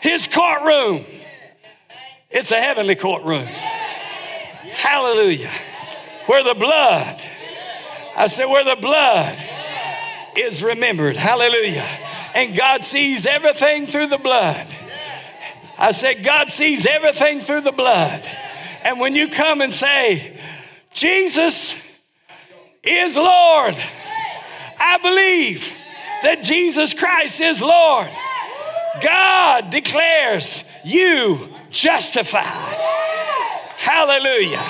his 0.00 0.26
courtroom, 0.26 1.04
it's 2.30 2.52
a 2.52 2.60
heavenly 2.60 2.94
courtroom. 2.94 3.44
Hallelujah. 3.44 5.50
Where 6.26 6.44
the 6.44 6.54
blood, 6.54 7.20
I 8.16 8.26
said, 8.26 8.46
where 8.46 8.64
the 8.64 8.80
blood 8.80 9.36
is 10.36 10.62
remembered. 10.62 11.16
Hallelujah. 11.16 11.86
And 12.34 12.56
God 12.56 12.84
sees 12.84 13.26
everything 13.26 13.86
through 13.86 14.08
the 14.08 14.18
blood. 14.18 14.68
I 15.78 15.92
said, 15.92 16.22
God 16.22 16.50
sees 16.50 16.86
everything 16.86 17.40
through 17.40 17.62
the 17.62 17.72
blood. 17.72 18.22
And 18.84 19.00
when 19.00 19.14
you 19.14 19.28
come 19.28 19.62
and 19.62 19.72
say, 19.72 20.38
Jesus 20.92 21.80
is 22.82 23.16
Lord, 23.16 23.74
I 24.78 24.98
believe 24.98 25.77
that 26.22 26.42
Jesus 26.42 26.94
Christ 26.94 27.40
is 27.40 27.60
Lord. 27.60 28.08
God 29.02 29.70
declares 29.70 30.64
you 30.84 31.48
justified. 31.70 32.44
Hallelujah. 33.76 34.64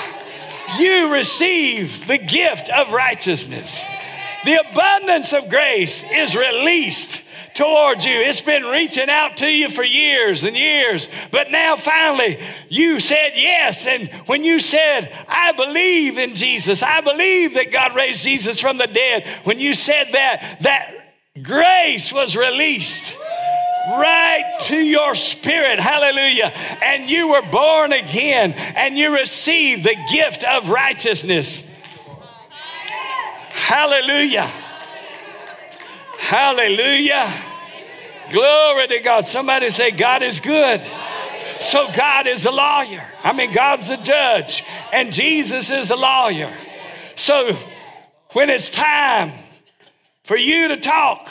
You 0.77 1.13
receive 1.13 2.07
the 2.07 2.17
gift 2.17 2.69
of 2.69 2.93
righteousness. 2.93 3.83
The 4.45 4.63
abundance 4.69 5.33
of 5.33 5.49
grace 5.49 6.03
is 6.11 6.35
released 6.35 7.23
towards 7.55 8.05
you. 8.05 8.13
It's 8.13 8.41
been 8.41 8.63
reaching 8.63 9.09
out 9.09 9.37
to 9.37 9.47
you 9.47 9.69
for 9.69 9.83
years 9.83 10.43
and 10.43 10.55
years, 10.55 11.09
but 11.31 11.51
now 11.51 11.75
finally 11.75 12.37
you 12.69 12.99
said 12.99 13.31
yes. 13.35 13.85
And 13.85 14.07
when 14.27 14.43
you 14.43 14.59
said, 14.59 15.11
I 15.27 15.51
believe 15.51 16.17
in 16.19 16.35
Jesus, 16.35 16.81
I 16.83 17.01
believe 17.01 17.55
that 17.55 17.71
God 17.71 17.95
raised 17.95 18.23
Jesus 18.23 18.61
from 18.61 18.77
the 18.77 18.87
dead, 18.87 19.27
when 19.43 19.59
you 19.59 19.73
said 19.73 20.09
that, 20.13 20.59
that 20.61 20.98
grace 21.43 22.13
was 22.13 22.35
released 22.35 23.15
right 23.91 24.57
to 24.61 24.77
your 24.77 25.15
spirit. 25.15 25.79
Hallelujah. 25.79 26.51
And 26.83 27.09
you 27.09 27.29
were 27.29 27.41
born 27.41 27.93
again 27.93 28.53
and 28.53 28.97
you 28.97 29.15
received 29.15 29.83
the 29.83 29.95
gift 30.11 30.43
of 30.43 30.69
righteousness. 30.69 31.65
Hallelujah. 33.49 34.51
Hallelujah. 36.19 37.31
Glory 38.31 38.87
to 38.87 38.99
God. 38.99 39.25
Somebody 39.25 39.69
say, 39.69 39.91
God 39.91 40.21
is 40.21 40.39
good. 40.39 40.81
So 41.59 41.89
God 41.95 42.27
is 42.27 42.45
a 42.45 42.51
lawyer. 42.51 43.03
I 43.23 43.33
mean, 43.33 43.51
God's 43.51 43.89
a 43.89 43.97
judge, 43.97 44.63
and 44.93 45.11
Jesus 45.11 45.69
is 45.69 45.89
a 45.91 45.95
lawyer. 45.95 46.51
So 47.15 47.57
when 48.31 48.49
it's 48.49 48.69
time 48.69 49.33
for 50.29 50.37
you 50.37 50.67
to 50.67 50.77
talk. 50.77 51.27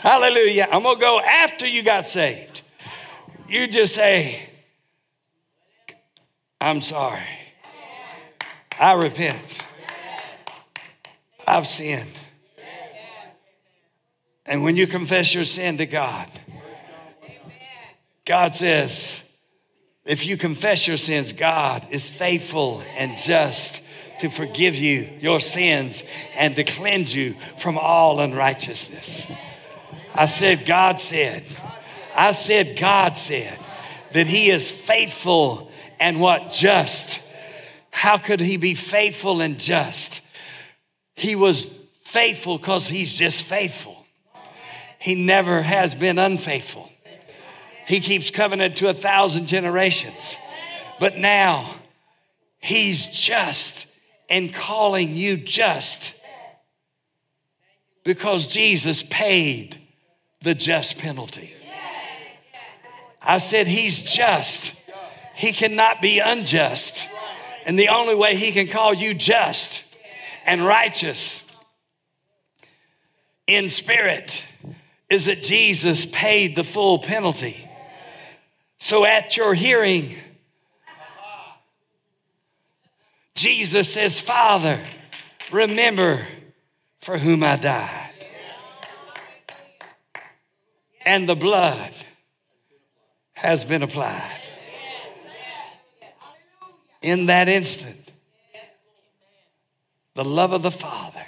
Hallelujah. 0.00 0.68
I'm 0.70 0.82
going 0.82 0.96
to 0.96 1.00
go 1.00 1.20
after 1.20 1.66
you 1.66 1.82
got 1.82 2.04
saved. 2.04 2.60
You 3.48 3.66
just 3.66 3.94
say, 3.94 4.46
I'm 6.60 6.82
sorry. 6.82 7.22
I 8.78 8.92
repent. 8.92 9.66
I've 11.46 11.66
sinned. 11.66 12.12
And 14.44 14.62
when 14.62 14.76
you 14.76 14.86
confess 14.86 15.34
your 15.34 15.46
sin 15.46 15.78
to 15.78 15.86
God, 15.86 16.30
God 18.26 18.54
says, 18.54 19.32
if 20.04 20.26
you 20.26 20.36
confess 20.36 20.86
your 20.86 20.98
sins, 20.98 21.32
God 21.32 21.86
is 21.90 22.10
faithful 22.10 22.82
and 22.98 23.16
just 23.16 23.82
to 24.20 24.28
forgive 24.28 24.76
you 24.76 25.08
your 25.20 25.40
sins 25.40 26.04
and 26.34 26.54
to 26.56 26.64
cleanse 26.64 27.14
you 27.14 27.34
from 27.56 27.78
all 27.78 28.20
unrighteousness. 28.20 29.32
I 30.14 30.26
said, 30.26 30.66
God 30.66 31.00
said, 31.00 31.44
I 32.14 32.32
said, 32.32 32.78
God 32.78 33.16
said 33.16 33.58
that 34.12 34.26
He 34.26 34.50
is 34.50 34.70
faithful 34.70 35.70
and 35.98 36.20
what? 36.20 36.52
Just. 36.52 37.22
How 37.90 38.18
could 38.18 38.40
He 38.40 38.56
be 38.56 38.74
faithful 38.74 39.40
and 39.40 39.58
just? 39.58 40.22
He 41.16 41.34
was 41.34 41.66
faithful 42.02 42.58
because 42.58 42.88
He's 42.88 43.14
just 43.14 43.44
faithful. 43.44 44.04
He 44.98 45.14
never 45.14 45.62
has 45.62 45.94
been 45.94 46.18
unfaithful. 46.18 46.90
He 47.86 48.00
keeps 48.00 48.30
covenant 48.30 48.76
to 48.76 48.88
a 48.88 48.94
thousand 48.94 49.46
generations. 49.46 50.36
But 50.98 51.16
now, 51.16 51.74
He's 52.58 53.06
just 53.08 53.89
and 54.30 54.54
calling 54.54 55.16
you 55.16 55.36
just 55.36 56.14
because 58.04 58.46
Jesus 58.46 59.02
paid 59.02 59.76
the 60.40 60.54
just 60.54 60.98
penalty. 60.98 61.52
I 63.20 63.38
said, 63.38 63.66
He's 63.66 64.02
just. 64.02 64.80
He 65.34 65.52
cannot 65.52 66.00
be 66.00 66.18
unjust. 66.18 67.08
And 67.66 67.78
the 67.78 67.88
only 67.88 68.14
way 68.14 68.36
He 68.36 68.52
can 68.52 68.68
call 68.68 68.94
you 68.94 69.12
just 69.12 69.84
and 70.46 70.64
righteous 70.64 71.46
in 73.46 73.68
spirit 73.68 74.46
is 75.10 75.26
that 75.26 75.42
Jesus 75.42 76.06
paid 76.06 76.56
the 76.56 76.64
full 76.64 76.98
penalty. 76.98 77.68
So 78.78 79.04
at 79.04 79.36
your 79.36 79.54
hearing, 79.54 80.16
Jesus 83.40 83.90
says, 83.90 84.20
Father, 84.20 84.84
remember 85.50 86.28
for 87.00 87.16
whom 87.16 87.42
I 87.42 87.56
died. 87.56 88.12
And 91.06 91.26
the 91.26 91.34
blood 91.34 91.94
has 93.32 93.64
been 93.64 93.82
applied. 93.82 94.42
In 97.00 97.26
that 97.26 97.48
instant, 97.48 98.12
the 100.12 100.24
love 100.24 100.52
of 100.52 100.60
the 100.60 100.70
Father, 100.70 101.24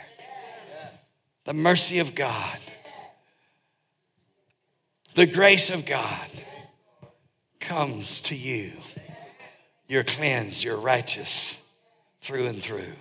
the 1.44 1.54
mercy 1.54 1.98
of 1.98 2.14
God, 2.14 2.58
the 5.14 5.24
grace 5.24 5.70
of 5.70 5.86
God 5.86 6.28
comes 7.58 8.20
to 8.22 8.36
you. 8.36 8.72
You're 9.88 10.04
cleansed, 10.04 10.62
you're 10.62 10.76
righteous 10.76 11.61
through 12.22 12.46
and 12.46 12.62
through. 12.62 12.94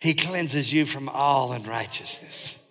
He 0.00 0.14
cleanses 0.14 0.72
you 0.72 0.86
from 0.86 1.08
all 1.08 1.52
unrighteousness. 1.52 2.64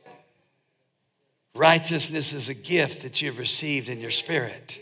Righteousness 1.53 2.33
is 2.33 2.49
a 2.49 2.53
gift 2.53 3.03
that 3.03 3.21
you've 3.21 3.39
received 3.39 3.89
in 3.89 3.99
your 3.99 4.11
spirit. 4.11 4.81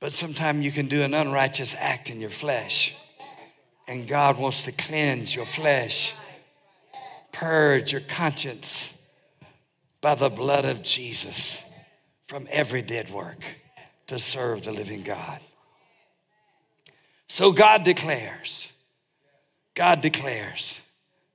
But 0.00 0.12
sometimes 0.12 0.64
you 0.64 0.72
can 0.72 0.88
do 0.88 1.02
an 1.02 1.14
unrighteous 1.14 1.74
act 1.78 2.10
in 2.10 2.20
your 2.20 2.30
flesh. 2.30 2.96
And 3.88 4.06
God 4.06 4.38
wants 4.38 4.64
to 4.64 4.72
cleanse 4.72 5.34
your 5.34 5.46
flesh, 5.46 6.14
purge 7.32 7.92
your 7.92 8.00
conscience 8.02 9.02
by 10.00 10.14
the 10.14 10.28
blood 10.28 10.64
of 10.64 10.82
Jesus 10.82 11.70
from 12.26 12.46
every 12.50 12.82
dead 12.82 13.10
work 13.10 13.42
to 14.08 14.18
serve 14.18 14.64
the 14.64 14.72
living 14.72 15.02
God. 15.02 15.40
So 17.28 17.52
God 17.52 17.84
declares, 17.84 18.72
God 19.74 20.00
declares, 20.00 20.80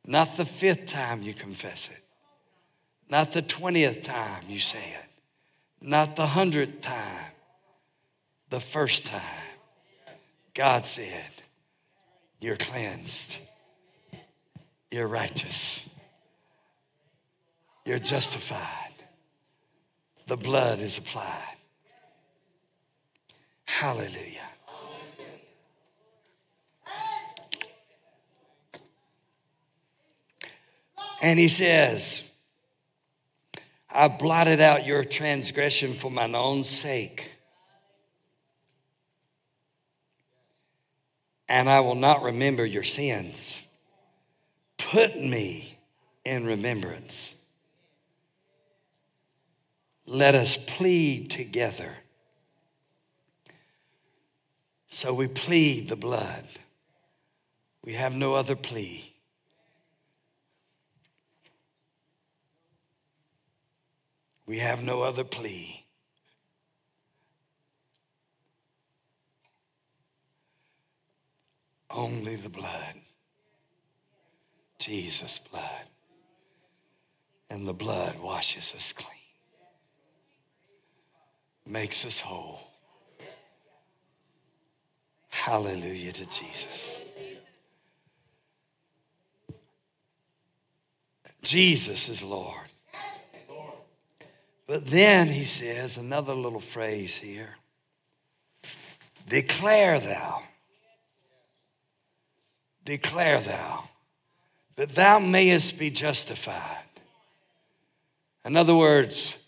not 0.05 0.37
the 0.37 0.45
fifth 0.45 0.85
time 0.85 1.21
you 1.21 1.33
confess 1.33 1.89
it, 1.89 2.01
not 3.09 3.31
the 3.31 3.41
20th 3.41 4.03
time 4.03 4.43
you 4.47 4.59
say 4.59 4.79
it, 4.79 5.05
not 5.81 6.15
the 6.15 6.27
hundredth 6.27 6.81
time, 6.81 7.25
the 8.49 8.59
first 8.59 9.05
time. 9.05 9.21
God 10.53 10.85
said, 10.85 11.31
You're 12.39 12.57
cleansed, 12.57 13.39
you're 14.91 15.07
righteous, 15.07 15.89
you're 17.85 17.99
justified, 17.99 18.93
the 20.27 20.37
blood 20.37 20.79
is 20.79 20.97
applied. 20.97 21.55
Hallelujah. 23.65 24.48
And 31.21 31.37
he 31.37 31.47
says, 31.47 32.23
I 33.89 34.07
blotted 34.07 34.61
out 34.61 34.85
your 34.85 35.03
transgression 35.03 35.93
for 35.93 36.11
mine 36.11 36.35
own 36.35 36.63
sake. 36.63 37.35
And 41.47 41.67
I 41.67 41.79
will 41.79 41.95
not 41.95 42.21
remember 42.21 42.65
your 42.65 42.83
sins. 42.83 43.65
Put 44.77 45.19
me 45.19 45.77
in 46.23 46.45
remembrance. 46.45 47.43
Let 50.05 50.35
us 50.35 50.57
plead 50.57 51.29
together. 51.31 51.97
So 54.87 55.13
we 55.13 55.27
plead 55.27 55.89
the 55.89 55.95
blood. 55.95 56.45
We 57.83 57.93
have 57.93 58.15
no 58.15 58.35
other 58.35 58.55
plea. 58.55 59.08
We 64.49 64.57
have 64.57 64.81
no 64.81 65.03
other 65.03 65.23
plea. 65.23 65.85
Only 71.91 72.35
the 72.35 72.49
blood. 72.49 72.95
Jesus' 74.79 75.37
blood. 75.37 75.85
And 77.51 77.67
the 77.67 77.75
blood 77.75 78.17
washes 78.17 78.73
us 78.75 78.91
clean, 78.91 79.11
makes 81.67 82.03
us 82.03 82.19
whole. 82.19 82.71
Hallelujah 85.29 86.13
to 86.13 86.25
Jesus. 86.25 87.05
Jesus 91.43 92.09
is 92.09 92.23
Lord. 92.23 92.69
But 94.69 94.85
then 94.85 95.29
he 95.29 95.45
says 95.45 95.97
another 95.97 96.35
little 96.35 96.59
phrase 96.59 97.15
here 97.15 97.55
Declare 99.27 99.99
thou, 100.01 100.43
declare 102.85 103.39
thou, 103.39 103.85
that 104.75 104.89
thou 104.89 105.17
mayest 105.17 105.79
be 105.79 105.89
justified. 105.89 106.85
In 108.45 108.55
other 108.55 108.75
words, 108.75 109.43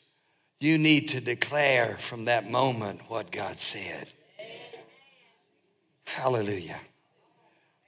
you 0.60 0.80
need 0.80 1.10
to 1.10 1.22
declare 1.22 1.98
from 2.00 2.26
that 2.26 2.50
moment 2.50 3.02
what 3.08 3.32
God 3.32 3.60
said. 3.60 4.08
Hallelujah. 6.06 6.80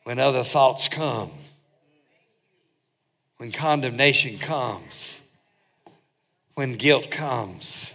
When 0.03 0.19
other 0.19 0.43
thoughts 0.43 0.87
come, 0.87 1.31
when 3.37 3.51
condemnation 3.51 4.37
comes, 4.37 5.19
when 6.55 6.73
guilt 6.73 7.09
comes, 7.09 7.93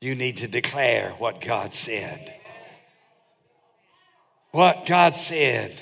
you 0.00 0.14
need 0.14 0.38
to 0.38 0.48
declare 0.48 1.10
what 1.18 1.40
God 1.40 1.74
said. 1.74 2.34
What 4.52 4.86
God 4.86 5.14
said 5.14 5.74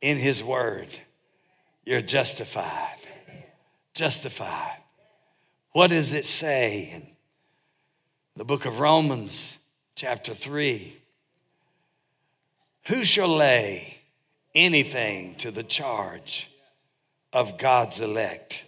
in 0.00 0.18
His 0.18 0.42
Word, 0.42 0.88
you're 1.84 2.02
justified. 2.02 2.96
Justified. 3.94 4.78
What 5.72 5.90
does 5.90 6.12
it 6.12 6.26
say 6.26 6.90
in 6.94 7.06
the 8.36 8.44
book 8.44 8.66
of 8.66 8.80
Romans, 8.80 9.58
chapter 9.94 10.34
3? 10.34 10.96
Who 12.86 13.04
shall 13.04 13.28
lay 13.28 13.98
anything 14.54 15.36
to 15.36 15.50
the 15.50 15.62
charge 15.62 16.50
of 17.32 17.58
God's 17.58 18.00
elect? 18.00 18.64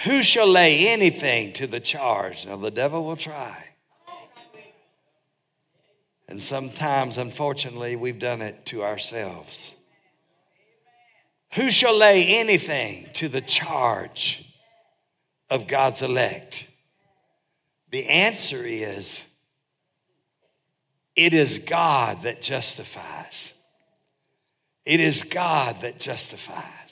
Who 0.00 0.22
shall 0.22 0.48
lay 0.48 0.88
anything 0.88 1.52
to 1.54 1.66
the 1.66 1.80
charge? 1.80 2.46
Now, 2.46 2.56
the 2.56 2.70
devil 2.70 3.04
will 3.04 3.16
try. 3.16 3.64
And 6.28 6.42
sometimes, 6.42 7.18
unfortunately, 7.18 7.96
we've 7.96 8.18
done 8.18 8.42
it 8.42 8.66
to 8.66 8.82
ourselves. 8.82 9.74
Who 11.54 11.70
shall 11.70 11.96
lay 11.96 12.26
anything 12.40 13.06
to 13.14 13.28
the 13.28 13.40
charge 13.40 14.44
of 15.48 15.68
God's 15.68 16.02
elect? 16.02 16.68
The 17.90 18.08
answer 18.08 18.64
is 18.64 19.30
it 21.14 21.32
is 21.32 21.58
God 21.58 22.22
that 22.22 22.42
justifies. 22.42 23.60
It 24.84 24.98
is 24.98 25.22
God 25.22 25.80
that 25.82 26.00
justifies. 26.00 26.83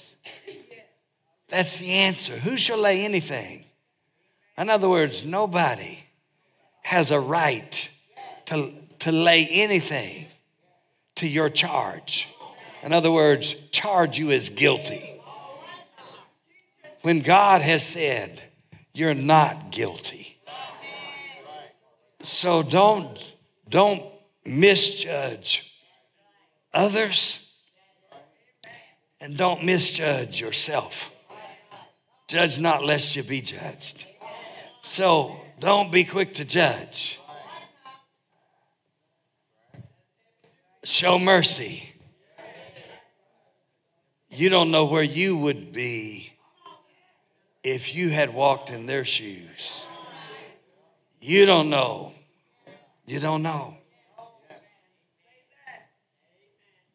That's 1.52 1.80
the 1.80 1.92
answer. 1.92 2.32
Who 2.32 2.56
shall 2.56 2.78
lay 2.78 3.04
anything? 3.04 3.66
In 4.56 4.70
other 4.70 4.88
words, 4.88 5.26
nobody 5.26 5.98
has 6.80 7.10
a 7.10 7.20
right 7.20 7.90
to, 8.46 8.72
to 9.00 9.12
lay 9.12 9.46
anything 9.46 10.28
to 11.16 11.28
your 11.28 11.50
charge. 11.50 12.30
In 12.82 12.94
other 12.94 13.12
words, 13.12 13.68
charge 13.68 14.18
you 14.18 14.30
as 14.30 14.48
guilty. 14.48 15.20
When 17.02 17.20
God 17.20 17.60
has 17.60 17.86
said, 17.86 18.42
you're 18.94 19.12
not 19.12 19.70
guilty. 19.70 20.38
So 22.22 22.62
don't, 22.62 23.34
don't 23.68 24.02
misjudge 24.46 25.70
others 26.72 27.54
and 29.20 29.36
don't 29.36 29.64
misjudge 29.64 30.40
yourself. 30.40 31.10
Judge 32.32 32.58
not 32.58 32.82
lest 32.82 33.14
you 33.14 33.22
be 33.22 33.42
judged. 33.42 34.06
So 34.80 35.36
don't 35.60 35.92
be 35.92 36.02
quick 36.02 36.32
to 36.36 36.46
judge. 36.46 37.20
Show 40.82 41.18
mercy. 41.18 41.92
You 44.30 44.48
don't 44.48 44.70
know 44.70 44.86
where 44.86 45.02
you 45.02 45.36
would 45.36 45.72
be 45.72 46.32
if 47.62 47.94
you 47.94 48.08
had 48.08 48.32
walked 48.32 48.70
in 48.70 48.86
their 48.86 49.04
shoes. 49.04 49.84
You 51.20 51.44
don't 51.44 51.68
know. 51.68 52.14
You 53.04 53.20
don't 53.20 53.42
know. 53.42 53.76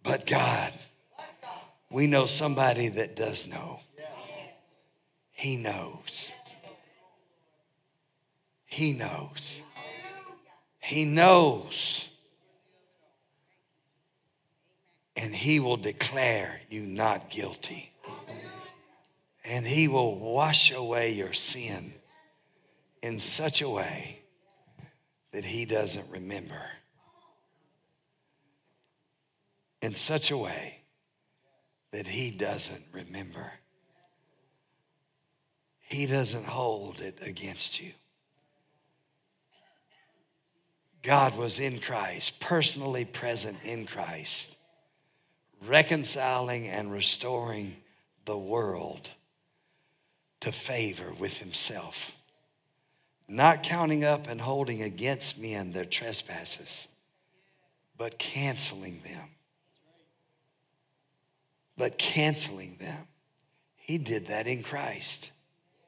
But 0.02 0.26
God, 0.26 0.74
we 1.92 2.08
know 2.08 2.26
somebody 2.26 2.88
that 2.88 3.16
does 3.16 3.48
know. 3.48 3.82
He 5.38 5.56
knows. 5.56 6.34
He 8.66 8.94
knows. 8.94 9.62
He 10.80 11.06
knows. 11.06 12.10
And 15.16 15.36
he 15.36 15.60
will 15.60 15.78
declare 15.78 16.62
you 16.72 16.82
not 16.82 17.30
guilty. 17.30 17.92
And 19.46 19.64
he 19.64 19.88
will 19.88 20.18
wash 20.18 20.72
away 20.72 21.12
your 21.12 21.34
sin 21.34 21.94
in 23.04 23.20
such 23.20 23.62
a 23.62 23.70
way 23.70 24.22
that 25.34 25.46
he 25.46 25.66
doesn't 25.66 26.10
remember. 26.10 26.64
In 29.84 29.94
such 29.94 30.32
a 30.32 30.38
way 30.38 30.80
that 31.92 32.08
he 32.08 32.32
doesn't 32.32 32.86
remember. 32.92 33.52
He 35.88 36.06
doesn't 36.06 36.46
hold 36.46 37.00
it 37.00 37.18
against 37.26 37.82
you. 37.82 37.92
God 41.02 41.38
was 41.38 41.60
in 41.62 41.80
Christ, 41.80 42.42
personally 42.42 43.06
present 43.06 43.58
in 43.64 43.86
Christ, 43.86 44.58
reconciling 45.66 46.68
and 46.68 46.92
restoring 46.92 47.78
the 48.26 48.38
world 48.38 49.12
to 50.42 50.52
favor 50.52 51.14
with 51.18 51.40
himself, 51.40 52.18
not 53.30 53.64
counting 53.64 54.04
up 54.04 54.28
and 54.28 54.42
holding 54.42 54.82
against 54.82 55.42
men 55.42 55.72
their 55.72 55.86
trespasses, 55.86 56.90
but 57.98 58.20
canceling 58.20 59.00
them. 59.06 59.30
But 61.78 61.98
canceling 61.98 62.76
them. 62.78 63.08
He 63.78 63.98
did 63.98 64.28
that 64.28 64.48
in 64.48 64.64
Christ. 64.64 65.32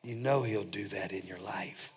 You 0.03 0.15
know 0.15 0.43
he'll 0.43 0.63
do 0.63 0.85
that 0.85 1.11
in 1.11 1.25
your 1.25 1.39
life. 1.39 1.91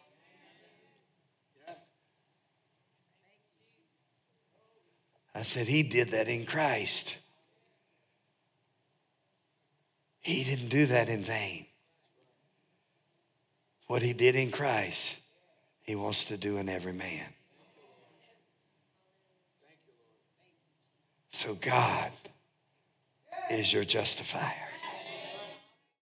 I 5.34 5.42
said, 5.42 5.66
He 5.66 5.82
did 5.82 6.10
that 6.10 6.28
in 6.28 6.44
Christ. 6.44 7.18
He 10.20 10.44
didn't 10.44 10.68
do 10.68 10.86
that 10.86 11.08
in 11.08 11.22
vain. 11.22 11.66
What 13.86 14.02
He 14.02 14.12
did 14.12 14.36
in 14.36 14.50
Christ, 14.50 15.22
He 15.82 15.94
wants 15.94 16.26
to 16.26 16.36
do 16.36 16.58
in 16.58 16.68
every 16.68 16.92
man. 16.92 17.26
So 21.30 21.54
God 21.54 22.10
is 23.50 23.72
your 23.72 23.84
justifier. 23.84 24.71